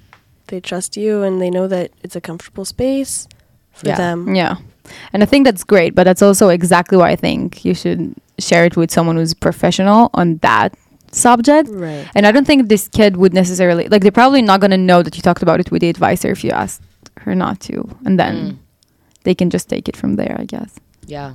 [0.49, 3.27] they trust you and they know that it's a comfortable space
[3.73, 3.97] for Yeah.
[3.97, 4.35] them.
[4.35, 4.57] Yeah.
[5.13, 8.65] And I think that's great, but that's also exactly why I think you should share
[8.65, 10.75] it with someone who's professional on that
[11.13, 11.69] subject.
[11.71, 12.07] Right.
[12.15, 15.17] And I don't think this kid would necessarily like they're probably not gonna know that
[15.17, 16.83] you talked about it with the advisor if you asked
[17.21, 17.89] her not to.
[18.05, 18.57] And then Mm.
[19.25, 20.75] they can just take it from there, I guess.
[21.07, 21.35] yeah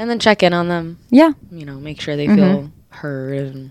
[0.00, 1.32] and then check in on them Yeah.
[1.50, 2.36] you know make sure they Mhm.
[2.36, 3.70] feel heard and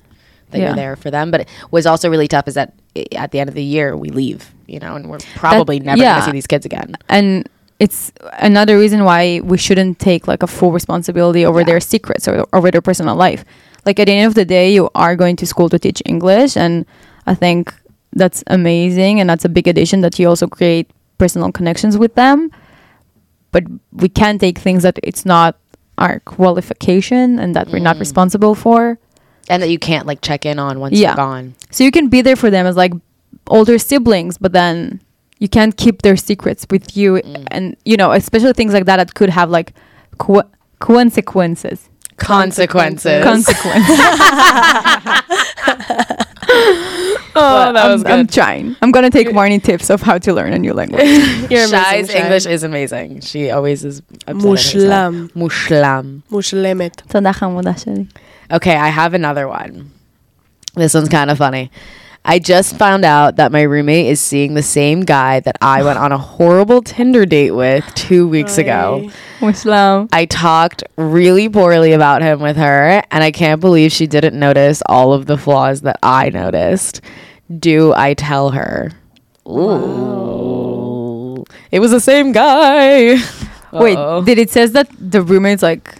[0.51, 0.65] that Yeah.
[0.67, 2.73] you're there for them but what's also really tough is that
[3.15, 6.11] at the end of the year we leave you know and we're probably never yeah.
[6.15, 7.47] going to see these kids again And
[7.79, 11.65] it's another reason why we shouldn't take like a full responsibility over Yeah.
[11.65, 13.45] their secrets or over their personal life.
[13.85, 16.57] Like at the end of the day, you are going to school to teach English,
[16.57, 16.85] and
[17.25, 17.73] I think
[18.13, 22.51] that's amazing, and that's a big addition that you also create personal connections with them.
[23.51, 23.63] But
[23.93, 25.55] we can't take things that it's not
[25.97, 27.99] our qualification and that we're not Mm.
[28.01, 28.97] responsible for.
[29.49, 31.11] and that you can't like check in on once Yeah.
[31.11, 31.53] you're gone.
[31.71, 32.91] So you can be there for them as like
[33.47, 34.99] older siblings, but then
[35.39, 37.47] you can't keep their secrets with you mm.
[37.51, 39.73] and you know especially things like that that could have like
[40.17, 41.89] co- consequences.
[42.17, 43.23] Consequences.
[43.23, 43.99] Consequences.
[47.39, 48.11] Oh that I'm, was good.
[48.11, 48.75] I'm trying.
[48.81, 51.03] I'm gonna take marnie tips of how to learn a new language.
[51.51, 53.21] Your Shai's english is amazing.
[53.21, 55.31] She always is mushlam.
[55.33, 56.23] Mushlam.
[56.31, 57.05] Mushlamet
[58.51, 59.91] okay i have another one.
[60.75, 61.71] This one's kind of funny.
[62.29, 65.97] I just found out that my roommate is seeing the same guy that I went
[65.97, 69.09] on a horrible Tinder date with two weeks ago.
[69.39, 70.09] Muslim.
[70.11, 74.83] I talked really poorly about him with her, and I can't believe she didn't notice
[74.87, 76.99] all of the flaws that I noticed.
[77.57, 78.91] Do I tell her?
[79.47, 81.45] Ooh.
[81.71, 83.13] It was the same guy.
[83.13, 83.81] Uh-oh.
[83.81, 85.95] Wait, did it says that the roommate's like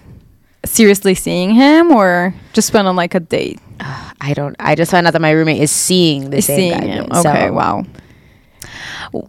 [0.65, 3.61] seriously seeing him, or just went on like a date?
[3.79, 4.55] I don't.
[4.59, 6.87] I just found out that my roommate is seeing the Is same seeing guy.
[6.87, 7.07] him.
[7.13, 7.83] So Okay, wow.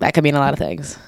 [0.00, 0.98] That could mean a lot of things.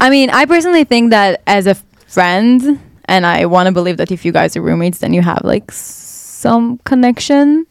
[0.00, 1.74] I mean, I personally think that as a
[2.06, 5.40] friend, and I want to believe that if you guys are roommates, then you have
[5.44, 7.66] like some connection.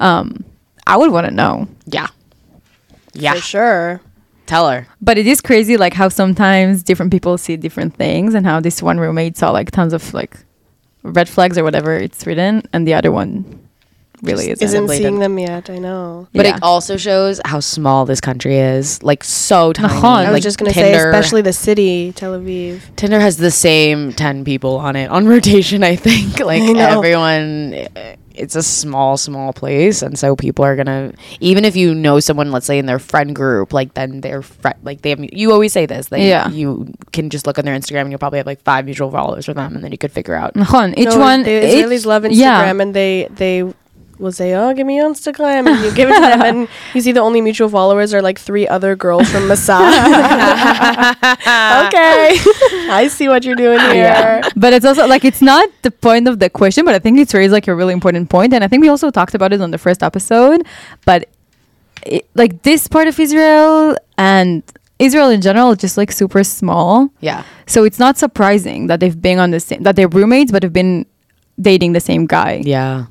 [0.00, 0.44] Um,
[0.86, 1.68] I would want to know.
[1.86, 2.08] Yeah.
[3.12, 3.34] Yeah.
[3.34, 4.00] For sure.
[4.46, 4.86] Tell her.
[5.00, 8.82] But it is crazy, like how sometimes different people see different things, and how this
[8.82, 10.36] one roommate saw like tons of like
[11.02, 13.60] red flags or whatever it's written, and the other one
[14.22, 14.64] really isn't.
[14.64, 15.70] Isn't seeing them yet.
[15.70, 16.28] I know.
[16.32, 16.56] But Yeah.
[16.56, 19.02] it also shows how small this country is.
[19.02, 19.88] Like so tiny.
[19.94, 20.04] Nachon.
[20.04, 22.80] I was Like, just gonna say, Tinder- especially the city, Tel Aviv.
[22.96, 26.38] Tinder has the same 10 people on it on rotation, I think.
[26.40, 26.98] Like I know.
[26.98, 27.86] everyone
[28.32, 32.20] it's a small small place and so people are going to even if you know
[32.20, 35.52] someone let's say in their friend group, like then they're fri like they have you
[35.52, 36.10] always say this.
[36.10, 36.48] Like Yeah.
[36.48, 39.46] you can just look on their Instagram and you'll probably have like five mutual followers
[39.48, 41.42] with them and then you could figure out Nachon, each No, one.
[41.42, 42.70] The each- Israelis love Instagram, Yeah.
[42.70, 43.64] and they they
[44.20, 47.12] will say, "Oh, give me Instagram," and you give it to them, and you see
[47.12, 49.94] the only mutual followers are like three other girls from Massage.
[51.86, 52.36] okay,
[52.90, 54.42] I see what you're doing here.
[54.56, 57.34] but it's also like it's not the point of the question, but I think it's
[57.34, 59.70] raised like a really important point, and I think we also talked about it on
[59.70, 60.66] the first episode.
[61.04, 61.28] But
[62.06, 64.62] it, like this part of Israel and
[64.98, 67.42] Israel in general, is just like super small, yeah.
[67.66, 70.74] so it's not surprising that they've been on the same that they're roommates, but have
[70.74, 71.06] been
[71.60, 72.62] dating the same guy.
[72.64, 73.06] Yeah.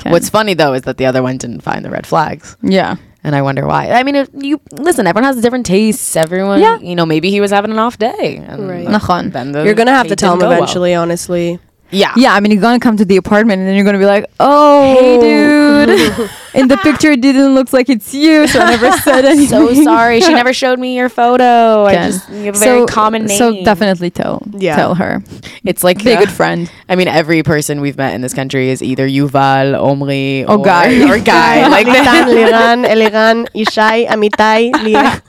[0.00, 0.10] Okay.
[0.10, 2.56] What's funny though is that the other one didn't find the red flags.
[2.62, 2.96] yeah.
[3.24, 3.90] And I wonder why.
[3.90, 6.14] I mean, if you listen, everyone has different tastes.
[6.14, 6.78] Everyone, Yeah.
[6.78, 8.40] you know, maybe he was having an off day.
[8.46, 8.86] And Right.
[8.86, 9.32] Nachon.
[9.32, 10.58] then the You're gonna have to tell him didn't well.
[10.62, 10.94] eventually.
[10.94, 11.58] Honestly,
[11.90, 12.12] Yeah.
[12.16, 14.26] Yeah, I mean, you're gonna come to the apartment and then you're gonna be like,
[14.40, 18.90] "Oh, hey, dude, in the picture it didn't look like it's you, so I never
[18.98, 20.20] said anything." So sorry.
[20.20, 21.84] She never showed me your photo.
[21.84, 23.38] I just you have a very common name.
[23.38, 24.74] So definitely tell Yeah.
[24.74, 25.22] tell her.
[25.64, 26.70] it's like Be a uh, good friend.
[26.88, 31.08] I mean, every person we've met in this country is either Yuval, Omri, Or Guy.
[31.08, 31.68] or Guy.
[31.68, 35.22] like Litan, Liran, Eliran, Ishai, Amitai, Lian,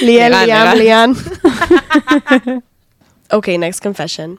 [0.00, 1.12] Liel, Liran, Liam,
[2.42, 2.62] Lian.
[3.32, 4.38] okay, next confession.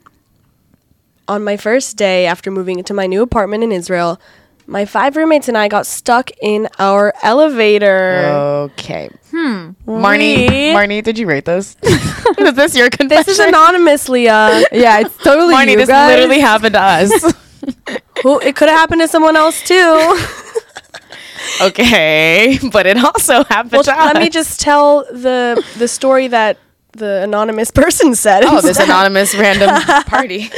[1.28, 4.20] On my first day after moving into my new apartment in Israel,
[4.66, 8.24] My five roommates and I got stuck in our elevator.
[8.72, 9.10] Okay.
[9.32, 9.72] Hmm.
[9.86, 11.76] Marnie, We- Marnie, did you rate this?
[11.84, 13.26] is this your confession?
[13.26, 14.64] This is anonymous, Leah.
[14.72, 16.16] Yeah, it's totally Marnie, you this guys.
[16.16, 17.12] literally happened to us.
[18.24, 20.18] Who it could have happened to someone else too.
[21.62, 24.14] okay, but it also happened well, to us.
[24.14, 26.58] let me just tell the the story that
[26.94, 28.44] the anonymous person said.
[28.46, 29.70] Oh, this anonymous random
[30.06, 30.50] party.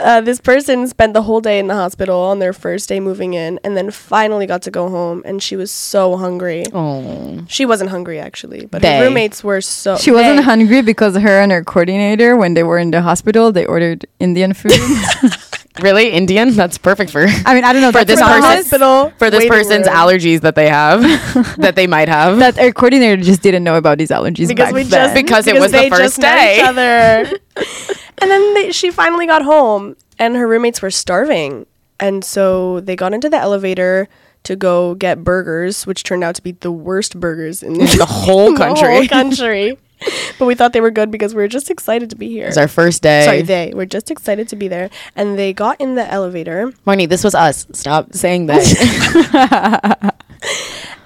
[0.00, 3.34] Uh, this person spent the whole day in the hospital on their first day moving
[3.34, 6.64] in, and then finally got to go home, and she was so hungry.
[6.72, 8.98] Oh, She wasn't hungry actually, but They.
[8.98, 9.96] her roommates were so.
[9.96, 10.42] She wasn't they.
[10.42, 14.54] hungry because her and her coordinator, when they were in the hospital, they ordered Indian
[14.54, 14.72] food.
[15.80, 16.10] really?
[16.10, 16.50] Indian?
[16.54, 17.92] That's perfect for I mean, I don't know.
[17.92, 19.96] For this what person- hospital for this person's room.
[19.96, 21.02] allergies that they have,
[21.58, 22.38] that they might have.
[22.38, 24.90] That her coordinator just didn't know about these allergies because back we then.
[24.90, 27.38] just Because it was the first just met day.
[28.22, 31.66] and then they, she finally got home, and her roommates were starving,
[31.98, 34.08] and so they got into the elevator
[34.44, 38.52] to go get burgers, which turned out to be the worst burgers in the whole
[38.52, 38.94] the country.
[38.94, 39.78] whole country.
[40.38, 42.48] but we thought they were good because we were just excited to be here.
[42.48, 43.24] It's our first day.
[43.24, 47.08] Sorry, they were just excited to be there, and they got in the elevator, Marnie,
[47.08, 47.66] this was us.
[47.72, 50.14] Stop saying that.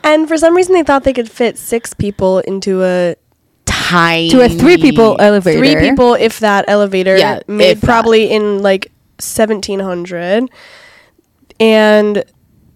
[0.05, 3.17] and for some reason they thought they could fit six people into a
[3.87, 4.31] Tiny.
[4.31, 5.59] to a three people elevator.
[5.59, 7.87] three people if that elevator Yeah, made if that.
[7.87, 10.51] probably in like 1700
[11.61, 12.25] and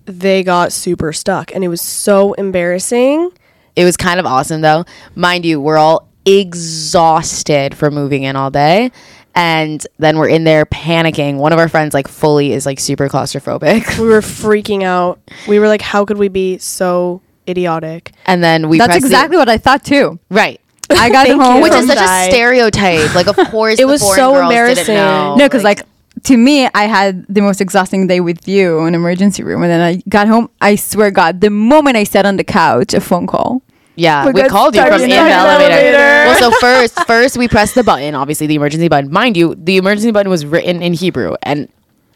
[0.06, 3.30] they got super stuck and it was so embarrassing
[3.76, 4.84] It was kind of awesome though.
[5.14, 8.90] Mind you, we're all exhausted from moving in all day.
[9.34, 11.36] And then we're in there panicking.
[11.36, 13.98] One of our friends like fully is like super claustrophobic.
[13.98, 18.68] we were freaking out we were like how could we be so idiotic And then
[18.68, 20.18] we That's pressed the- exactly what I thought too.
[20.30, 20.60] right.
[20.92, 21.62] I got Thank home, you.
[21.62, 22.22] Which From is such Shai.
[22.26, 23.14] a stereotype.
[23.14, 24.94] Like of course It the was so girls embarrassing.
[24.96, 25.82] No, because like,
[26.24, 29.80] to me, I had the most exhausting day with you in emergency room, and then
[29.80, 30.50] I got home.
[30.60, 33.62] I swear, God, the moment I sat on the couch, a phone call.
[33.96, 35.72] Yeah, We we called you from in in the the elevator.
[35.74, 35.96] elevator.
[35.98, 39.10] Well, so first, first we pressed the button, obviously the emergency button.
[39.12, 41.68] Mind you, the emergency button was written in Hebrew, and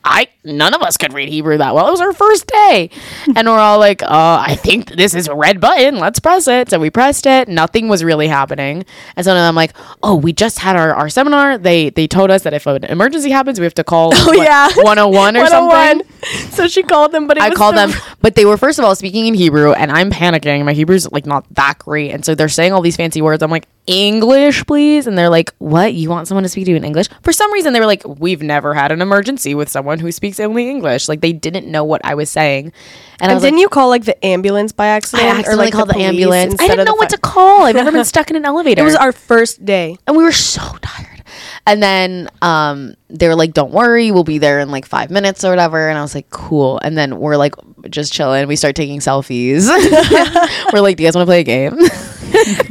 [0.04, 1.88] I none of us could read Hebrew that well.
[1.88, 2.90] It was our first day,
[3.34, 5.98] and we're all like, uh, "I think this is a red button.
[5.98, 7.48] Let's press it." So we pressed it.
[7.48, 8.84] Nothing was really happening,
[9.16, 11.56] and so then I'm like, "Oh, we just had our, our seminar.
[11.56, 14.68] They they told us that if an emergency happens, we have to call Oh, yeah.
[14.76, 16.02] 101 or something."
[16.50, 18.84] so she called them but it I called the- them, but they were first of
[18.84, 20.64] all speaking in Hebrew, and I'm panicking.
[20.64, 23.42] My Hebrew's like not that great, and so they're saying all these fancy words.
[23.42, 25.94] I'm like, English, please, and they're like, What?
[25.94, 27.08] You want someone to speak to you in English?
[27.22, 30.40] For some reason, they were like, We've never had an emergency with someone who speaks
[30.40, 31.08] only English.
[31.08, 32.72] Like they didn't know what I was saying,
[33.20, 35.64] and, and was didn't like, you call like the ambulance by accident I accidentally or
[35.64, 36.60] like called the, police ambulance.
[36.60, 37.62] I didn't know what to call.
[37.62, 38.80] I've never been stuck in an elevator.
[38.80, 41.14] it was our first day and we were so tired.
[41.66, 45.44] And then um, they were like, "Don't worry, we'll be there in like five minutes
[45.44, 47.54] or whatever." And I was like, "Cool." And then we're like,
[47.88, 48.46] just chilling.
[48.46, 49.68] We start taking selfies.
[50.72, 51.78] we're like, "Do you guys want to play a game?"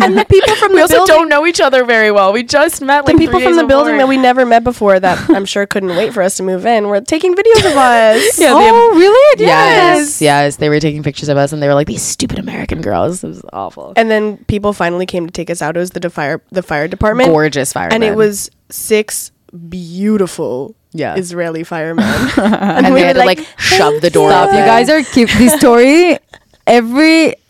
[0.04, 2.34] and the people from we the also building don't know each other very well.
[2.34, 3.06] We just met.
[3.06, 5.65] the people three from days the building that we never met before that I'm sure
[5.65, 8.38] couldn't wait for us to move in were taking videos of us.
[8.43, 9.41] Yeah, they oh, have- oh, really?
[9.41, 12.82] Yes, yes, they were taking pictures of us, and they were like, "These stupid American
[12.82, 13.93] girls." It was awful.
[13.95, 15.76] And then people finally came to take us out.
[15.78, 17.30] It was the de- fire the fire department.
[17.30, 19.32] Gorgeous firemen, and it was six
[19.69, 21.15] beautiful Yeah.
[21.15, 22.06] Israeli firemen.
[22.38, 24.49] and, we they had to like, shove the door Stop.
[24.52, 26.17] You guys are keep this story.
[26.65, 27.42] Every d- d-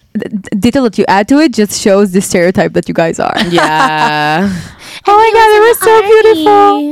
[0.59, 3.33] detail that you add to it just shows the stereotype that you guys are.
[3.49, 4.47] yeah.
[5.07, 6.01] oh my God, they were so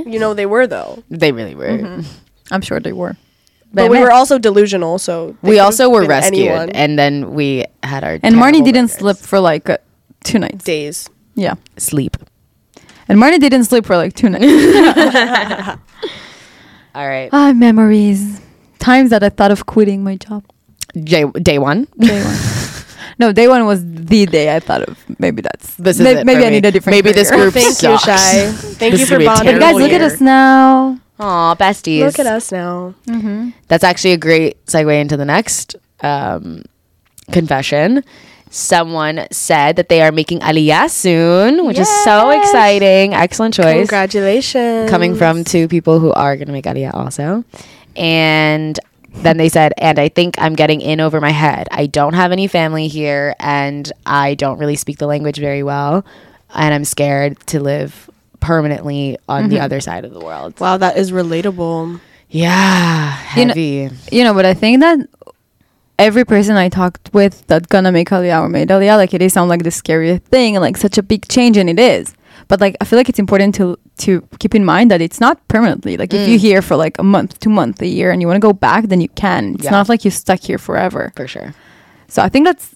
[0.03, 0.13] beautiful.
[0.13, 1.03] you know they were though.
[1.09, 1.77] They really were.
[1.77, 2.01] Mm-hmm.
[2.51, 3.15] I'm sure they were.
[3.73, 6.69] But we were also delusional, so We also were rescued, anyone.
[6.71, 8.97] and then we had our and Marnie didn't burgers.
[8.97, 9.77] sleep for like uh,
[10.25, 10.65] two nights.
[10.65, 11.09] days.
[11.35, 11.55] Yeah.
[11.77, 12.17] Sleep.
[13.07, 14.43] And Marnie didn't sleep for like two nights.
[16.95, 17.29] All right.
[17.31, 18.41] ah, memories.
[18.79, 20.43] Times that I thought of quitting my job.
[20.93, 21.87] Day, day one.
[21.97, 22.35] Day one.
[23.21, 24.97] No, day one was the day I thought of.
[25.19, 26.55] Maybe that's This is may- it maybe I me.
[26.57, 26.95] need a different.
[26.97, 27.43] Maybe this career.
[27.43, 28.03] group Thank you, sucks.
[28.05, 28.51] Shai.
[28.81, 29.53] Thank This you for gonna bonding.
[29.53, 30.97] And guys, terrible look at us now.
[31.19, 32.01] Aw, besties.
[32.07, 32.95] Look at us now.
[33.67, 36.63] That's actually a great segue into the next um,
[37.31, 38.03] confession.
[38.49, 43.13] Someone said that they are making Aliyah soon, which is so exciting.
[43.13, 43.77] Excellent choice.
[43.87, 44.89] Congratulations.
[44.89, 47.45] Coming from two people who are going to make Aliyah also.
[47.95, 48.77] And
[49.13, 51.67] then they said, and I think I'm getting in over my head.
[51.71, 56.05] I don't have any family here, and I don't really speak the language very well.
[56.53, 58.09] And I'm scared to live
[58.39, 59.65] permanently on the mm-hmm.
[59.65, 60.59] other side of the world.
[60.59, 61.99] Wow, that is relatable.
[62.29, 63.89] Yeah, You know- heavy.
[64.11, 64.99] You know, but I think that
[65.99, 69.33] every person I talked with that gonna make Aliyah or made Aliyah, like it is
[69.33, 72.15] sound like the scariest thing and like such a big change, and it is.
[72.47, 75.35] But like I feel like it's important to to keep in mind that it's not
[75.47, 75.97] permanently.
[75.97, 76.27] Like if Mm.
[76.29, 78.53] you're here for like a month, two months, a year, and you want to go
[78.53, 79.55] back, then you can.
[79.55, 79.71] It's Yeah.
[79.77, 81.11] not like you're stuck here forever.
[81.15, 81.53] For sure.
[82.07, 82.75] So I think that's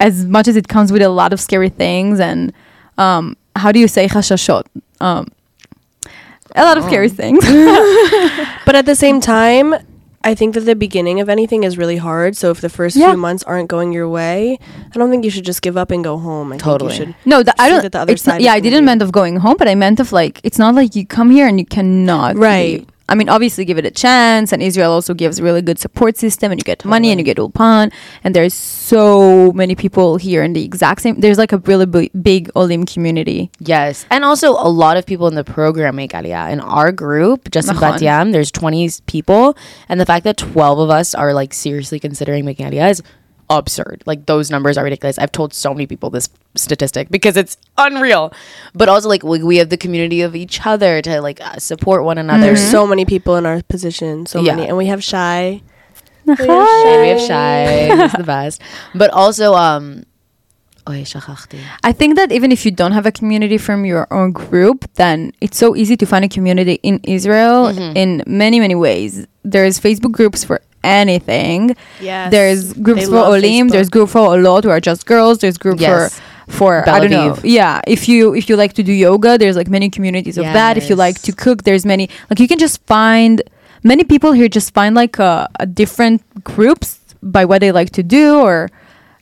[0.00, 2.52] as much as it comes with a lot of scary things and
[2.98, 4.64] um, how do you say chashashot?
[5.00, 5.26] Um,
[6.56, 7.20] a lot of scary Oh.
[7.22, 7.44] things.
[8.66, 9.74] But at the same time,
[10.22, 12.36] I think that the beginning of anything is really hard.
[12.36, 13.10] So if the first Yeah.
[13.10, 14.58] few months aren't going your way,
[14.94, 16.52] I don't think you should just give up and go home.
[16.52, 16.90] I Totally.
[16.92, 17.14] think you should.
[17.24, 17.82] no, the, I don't.
[17.82, 18.84] that the other it's not, side yeah, I didn't moving.
[18.86, 21.46] meant of going home, but I meant of like it's not like you come here
[21.48, 22.36] and you cannot.
[22.36, 22.80] Right.
[22.80, 22.86] leave.
[23.10, 26.16] I mean, obviously, give it a chance, and Israel also gives a really good support
[26.16, 27.92] system, and you get money, and you get ulpan,
[28.22, 31.18] and there's so many people here in the exact same.
[31.18, 33.50] There's like a really b- big Olim community.
[33.58, 34.06] Yes.
[34.10, 36.52] And also a lot of people in the program make Aliyah.
[36.52, 37.78] In our group, just in.
[37.80, 39.56] Bat Yam, there's 20 people.
[39.88, 43.02] And the fact that 12 of us are like seriously considering making Aliyah is
[43.50, 44.02] absurd.
[44.06, 45.18] Like those numbers are ridiculous.
[45.18, 48.32] I've told so many people this statistic because it's unreal.
[48.74, 52.04] But also like we, we have the community of each other to like uh, support
[52.04, 52.42] one another.
[52.44, 54.54] There's so many people in our position, so Yeah.
[54.54, 55.62] many, and we have Shai.
[56.26, 56.38] And
[57.02, 58.02] we have Shai.
[58.02, 58.62] He's the best.
[58.94, 60.04] But also um
[61.84, 65.32] I think that even if you don't have a community from your own group, then
[65.40, 69.26] it's so easy to find a community in Israel in many, many ways.
[69.44, 71.76] There's Facebook groups for anything.
[72.00, 72.30] Yes.
[72.30, 73.42] There's groups They for Olim.
[73.68, 73.70] Facebook.
[73.72, 75.38] There's group for Olot who are just girls.
[75.38, 76.14] There's group Yes.
[76.18, 76.22] for
[76.52, 77.38] for Bel I don't know.
[77.44, 80.76] Yeah, if you if you like to do yoga, there's like many communities of that.
[80.76, 82.08] If you like to cook, there's many.
[82.28, 83.40] Like you can just find
[83.84, 88.02] many people here just find like a, a different groups by what they like to
[88.02, 88.68] do or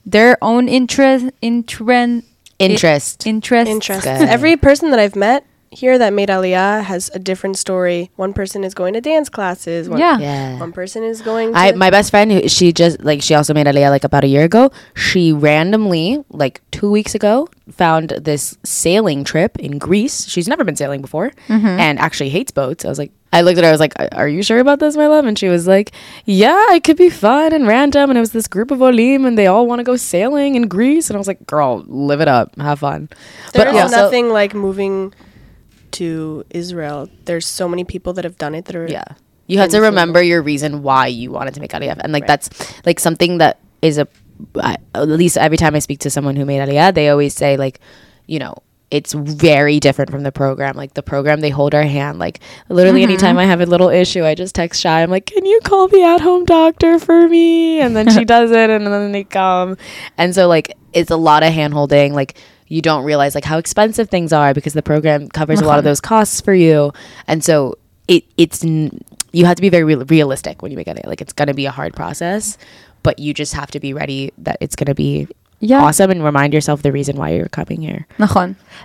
[0.05, 2.25] their own interest interest
[2.57, 3.25] Interest.
[3.27, 4.03] interest interest.
[4.03, 4.27] Good.
[4.27, 8.11] Every person that I've met here that made Aliyah has a different story.
[8.15, 9.89] One person is going to dance classes.
[9.89, 10.17] One, Yeah.
[10.17, 10.59] yeah.
[10.59, 11.53] One person is going.
[11.53, 14.23] To I my best friend who she just like she also made Aliyah like about
[14.23, 14.71] a year ago.
[14.95, 20.27] She randomly like two weeks ago found this sailing trip in Greece.
[20.27, 21.65] She's never been sailing before mm-hmm.
[21.67, 22.83] and actually hates boats.
[22.83, 23.67] I was like, I looked at her.
[23.67, 25.91] I was like, "Are you sure about this, my love?" And she was like,
[26.25, 29.37] "Yeah, it could be fun and random." And it was this group of olim, and
[29.37, 31.11] they all want to go sailing in Greece.
[31.11, 33.07] And I was like, "Girl, live it up, have fun."
[33.53, 35.13] There's also- nothing like moving
[35.93, 37.09] to Israel.
[37.25, 38.87] There's so many people that have done it that are.
[38.87, 39.05] Yeah.
[39.47, 42.01] You have to remember your reason why you wanted to make Aliyah.
[42.03, 42.49] And like that's
[42.85, 44.07] like something that is a
[44.55, 47.57] I, at least every time I speak to someone who made Aliyah, they always say
[47.57, 47.79] like,
[48.27, 48.55] you know,
[48.91, 50.75] it's very different from the program.
[50.75, 52.19] Like the program, they hold our hand.
[52.19, 53.11] Like literally, mm-hmm.
[53.11, 55.03] anytime I have a little issue, I just text Shai.
[55.03, 58.69] I'm like, "Can you call the at-home doctor for me?" And then she does it,
[58.69, 59.77] and then they come.
[60.17, 62.13] And so like, it's a lot of hand holding.
[62.13, 62.37] Like
[62.69, 65.79] you don't realize like how expensive things are because the program covers a lot of
[65.79, 65.89] uh-huh.
[65.89, 66.93] those costs for you.
[67.27, 69.01] And so it it's n-
[69.31, 71.05] you have to be very real realistic when you make it.
[71.05, 72.57] Like it's gonna be a hard process,
[73.03, 75.27] but you just have to be ready that it's gonna be
[75.59, 75.83] Yeah.
[75.83, 78.05] awesome and remind yourself the reason why you're coming here.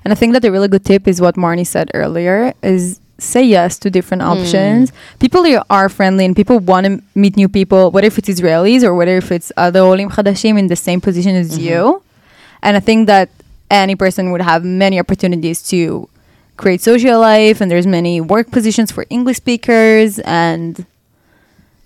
[0.02, 3.44] And I think that a really good tip is what Marnie said earlier is say
[3.44, 4.30] yes to different hmm.
[4.30, 4.92] options.
[5.18, 8.82] People here are friendly and people want to meet new people, whether if it's Israelis
[8.82, 11.68] or whether if it's other Olim Chadashim in the same position as mm-hmm.
[11.68, 12.02] you.
[12.62, 13.28] And I think that
[13.70, 16.08] any person would have many opportunities to
[16.56, 20.86] create social life and there's many work positions for English speakers and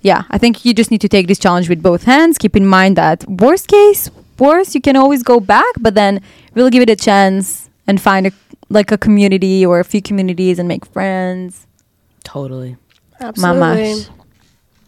[0.02, 2.38] yeah, I think you just need to take this challenge with both hands.
[2.38, 6.20] Keep in mind that worst case, worst, you can always go back, but then
[6.54, 8.32] really give it a chance and find a
[8.70, 11.66] like a community or a few communities and make friends
[12.24, 12.76] Totally.
[13.20, 13.60] Absolutely.
[13.62, 14.10] Mamash.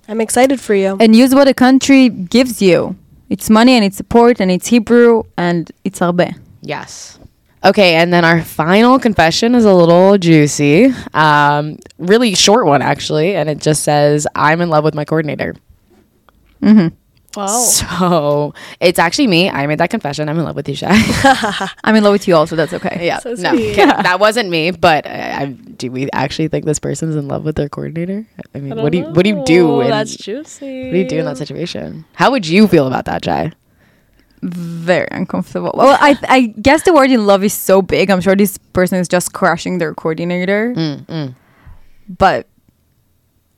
[0.09, 0.97] I'm excited for you.
[1.01, 2.97] and use what a country gives you.
[3.30, 6.34] It's money and it's support and it's Hebrew and it's arbe.
[6.62, 7.18] Yes.
[7.62, 10.94] Okay, and then our final confession is a little juicy.
[11.12, 15.54] Um, really short one actually, and it just says, "I'm in love with my coordinator."
[16.62, 16.88] Mm-hmm.
[17.36, 17.46] wow.
[17.64, 19.48] So it's actually me.
[19.50, 20.28] I made that confession.
[20.28, 20.90] I'm in love with you, Shai.
[21.84, 22.56] I'm in love with you also.
[22.56, 22.98] That's okay.
[23.06, 23.74] yeah, So no, sweet.
[23.74, 23.88] kidding.
[24.02, 24.70] that wasn't me.
[24.70, 28.26] But I, I, do we actually think this person's in love with their coordinator?
[28.54, 29.80] I mean, what do you what do you do?
[29.82, 30.84] in- That's juicy.
[30.86, 32.04] what do you do in that situation?
[32.14, 33.52] How would you feel about that, Shai?
[34.43, 35.72] Very uncomfortable.
[35.74, 38.11] Well, I I guess the word in love is so big.
[38.11, 41.34] I'm sure this person is just crushing their coordinator, Mm, mm.
[42.09, 42.47] but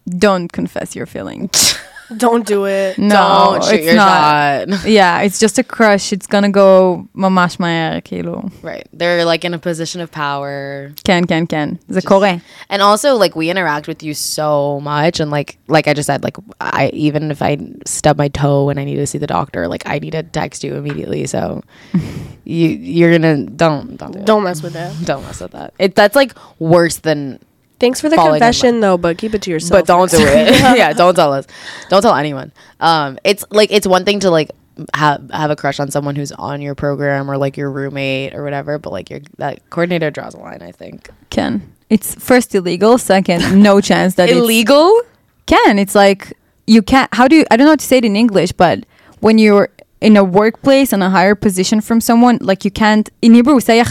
[0.09, 1.75] don't confess your feelings.
[2.16, 2.98] Don't do it.
[2.98, 4.70] No, Don't shoot it's your not.
[4.70, 4.88] shot.
[4.88, 6.14] yeah, it's just a crush.
[6.14, 8.50] It's gonna go mamash מהר, כאילו.
[8.64, 8.88] Right.
[8.94, 10.92] They're like in a position of power.
[11.04, 11.70] כן, כן, כן.
[11.90, 12.36] זה קורה.
[12.70, 16.24] And also like we interact with you so much and like like I just said
[16.24, 19.68] like I even if I stub my toe and I need to see the doctor
[19.68, 21.62] like I need to text you immediately so
[22.46, 24.26] you you're gonna don't don't do it.
[24.26, 24.94] Don't mess with that.
[25.04, 27.40] don't mess with that it that's like worse than
[27.83, 29.81] Thanks for the confession, though, but keep it to yourself.
[29.81, 30.55] But don't do it.
[30.79, 31.49] yeah, don't tell us.
[31.89, 32.53] Don't tell anyone.
[32.79, 34.53] Um, it's like it's one thing to like
[34.95, 38.45] have have a crush on someone who's on your program or like your roommate or
[38.45, 40.63] whatever, but like your that coordinator draws a line.
[40.63, 45.03] I think can it's first illegal, second no chance that illegal
[45.47, 45.81] can.
[45.81, 47.13] It's like you can't.
[47.13, 47.45] How do you?
[47.51, 48.87] I don't know how to say it in English, but
[49.19, 49.71] when you're
[50.01, 53.11] in a workplace and a higher position from someone, like you can't.
[53.23, 53.83] In Hebrew, we say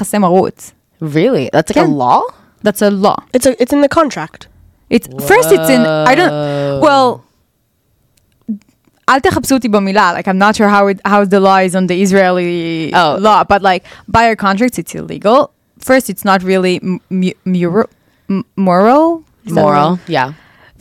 [1.01, 2.23] Really, that's like a law.
[2.62, 3.16] That's a law.
[3.32, 4.48] It's a, it's in the contract.
[4.90, 5.52] It's first.
[5.52, 5.82] It's in.
[6.10, 6.80] I don't.
[6.80, 7.22] Well.
[9.08, 11.86] אל תחפשו אותי במילה, like I'm not sure how it how the law is on
[11.86, 13.16] the Israeli Oh.
[13.20, 15.38] law, but like by our contracts it's illegal.
[15.78, 17.90] First, it's not really m- mu- muro-
[18.28, 19.22] m- moral.
[19.46, 19.82] Is that Moral.
[19.90, 20.00] wrong?
[20.08, 20.32] Yeah.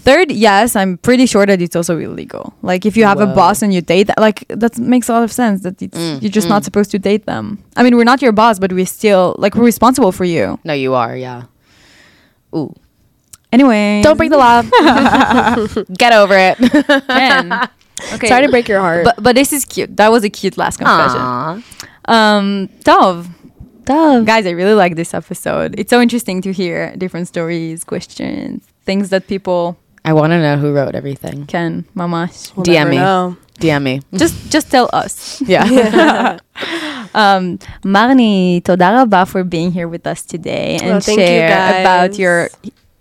[0.07, 2.45] Third, yes, I'm pretty sure that it's also illegal.
[2.69, 3.35] Like if you have a Whoa.
[3.41, 5.57] boss and you date, that, like that makes a lot of sense.
[5.65, 7.45] That it's Mm, you're just not supposed to date them.
[7.77, 10.45] I mean, we're not your boss, but we still like we're responsible for you.
[10.69, 11.13] No, you are.
[11.27, 11.39] Yeah.
[12.54, 12.74] Ooh.
[13.52, 14.62] Anyway, Don't break the law.
[15.98, 16.58] Get over it.
[18.14, 19.04] Okay, Sorry to break your heart.
[19.04, 19.94] but but this is cute.
[19.98, 21.20] That was a cute last confession.
[21.20, 21.62] Aw.
[22.06, 23.28] Um, Dove,
[23.84, 24.24] Dove.
[24.24, 25.78] guys, I really like this episode.
[25.78, 30.56] It's so interesting to hear different stories, questions, things that people I want to know
[30.56, 31.44] who wrote everything.
[31.44, 32.56] can mamash.
[32.56, 33.36] We'll DM never me.
[33.62, 33.68] Know.
[33.78, 34.00] DM me.
[34.16, 35.40] just just tell us.
[35.42, 36.38] Yeah.
[37.12, 41.82] Um, Marnie, toda rabba for being here with us today and Well, thank you, share
[41.82, 42.50] about your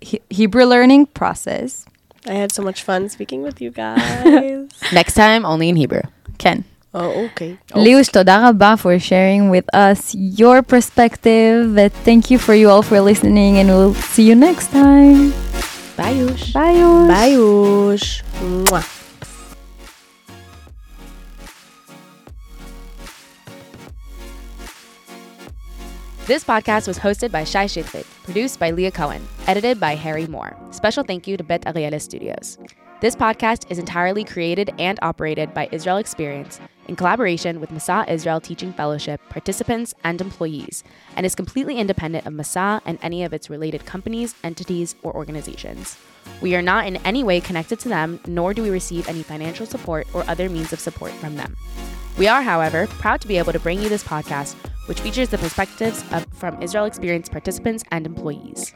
[0.02, 1.86] he- Hebrew learning process.
[2.26, 4.66] I had so much fun speaking with you guys.
[4.92, 6.02] Next time, only in Hebrew.
[6.40, 6.66] Ken.
[6.96, 7.60] oh, okay.
[7.78, 11.78] Liush, toda rabba for sharing with us your perspective.
[11.78, 15.30] Uh, Thank you for you all for listening and we'll see you next time.
[15.94, 16.50] Bye, Yush.
[16.52, 16.74] Bye.
[16.74, 17.08] Yush.
[17.14, 18.24] Bye, Ush.
[18.42, 18.99] Mwah.
[26.30, 30.56] This podcast was hosted by Shai Shitlit, produced by Leah Cohen, edited by Harry Moore.
[30.70, 32.60] Special thank you to Bet Ariela Studios.
[33.02, 38.40] This podcast is entirely created and operated by Israel Experience in collaboration with Masa Israel
[38.40, 40.84] Teaching Fellowship participants and employees,
[41.16, 45.98] and is completely independent of Masa and any of its related companies, entities, or organizations.
[46.42, 49.66] We are not in any way connected to them, nor do we receive any financial
[49.66, 51.58] support or other means of support from them.
[52.20, 54.56] We are, however, proud to be able to bring you this podcast,
[54.90, 58.74] which features the perspectives of, from Israel Experience participants and employees.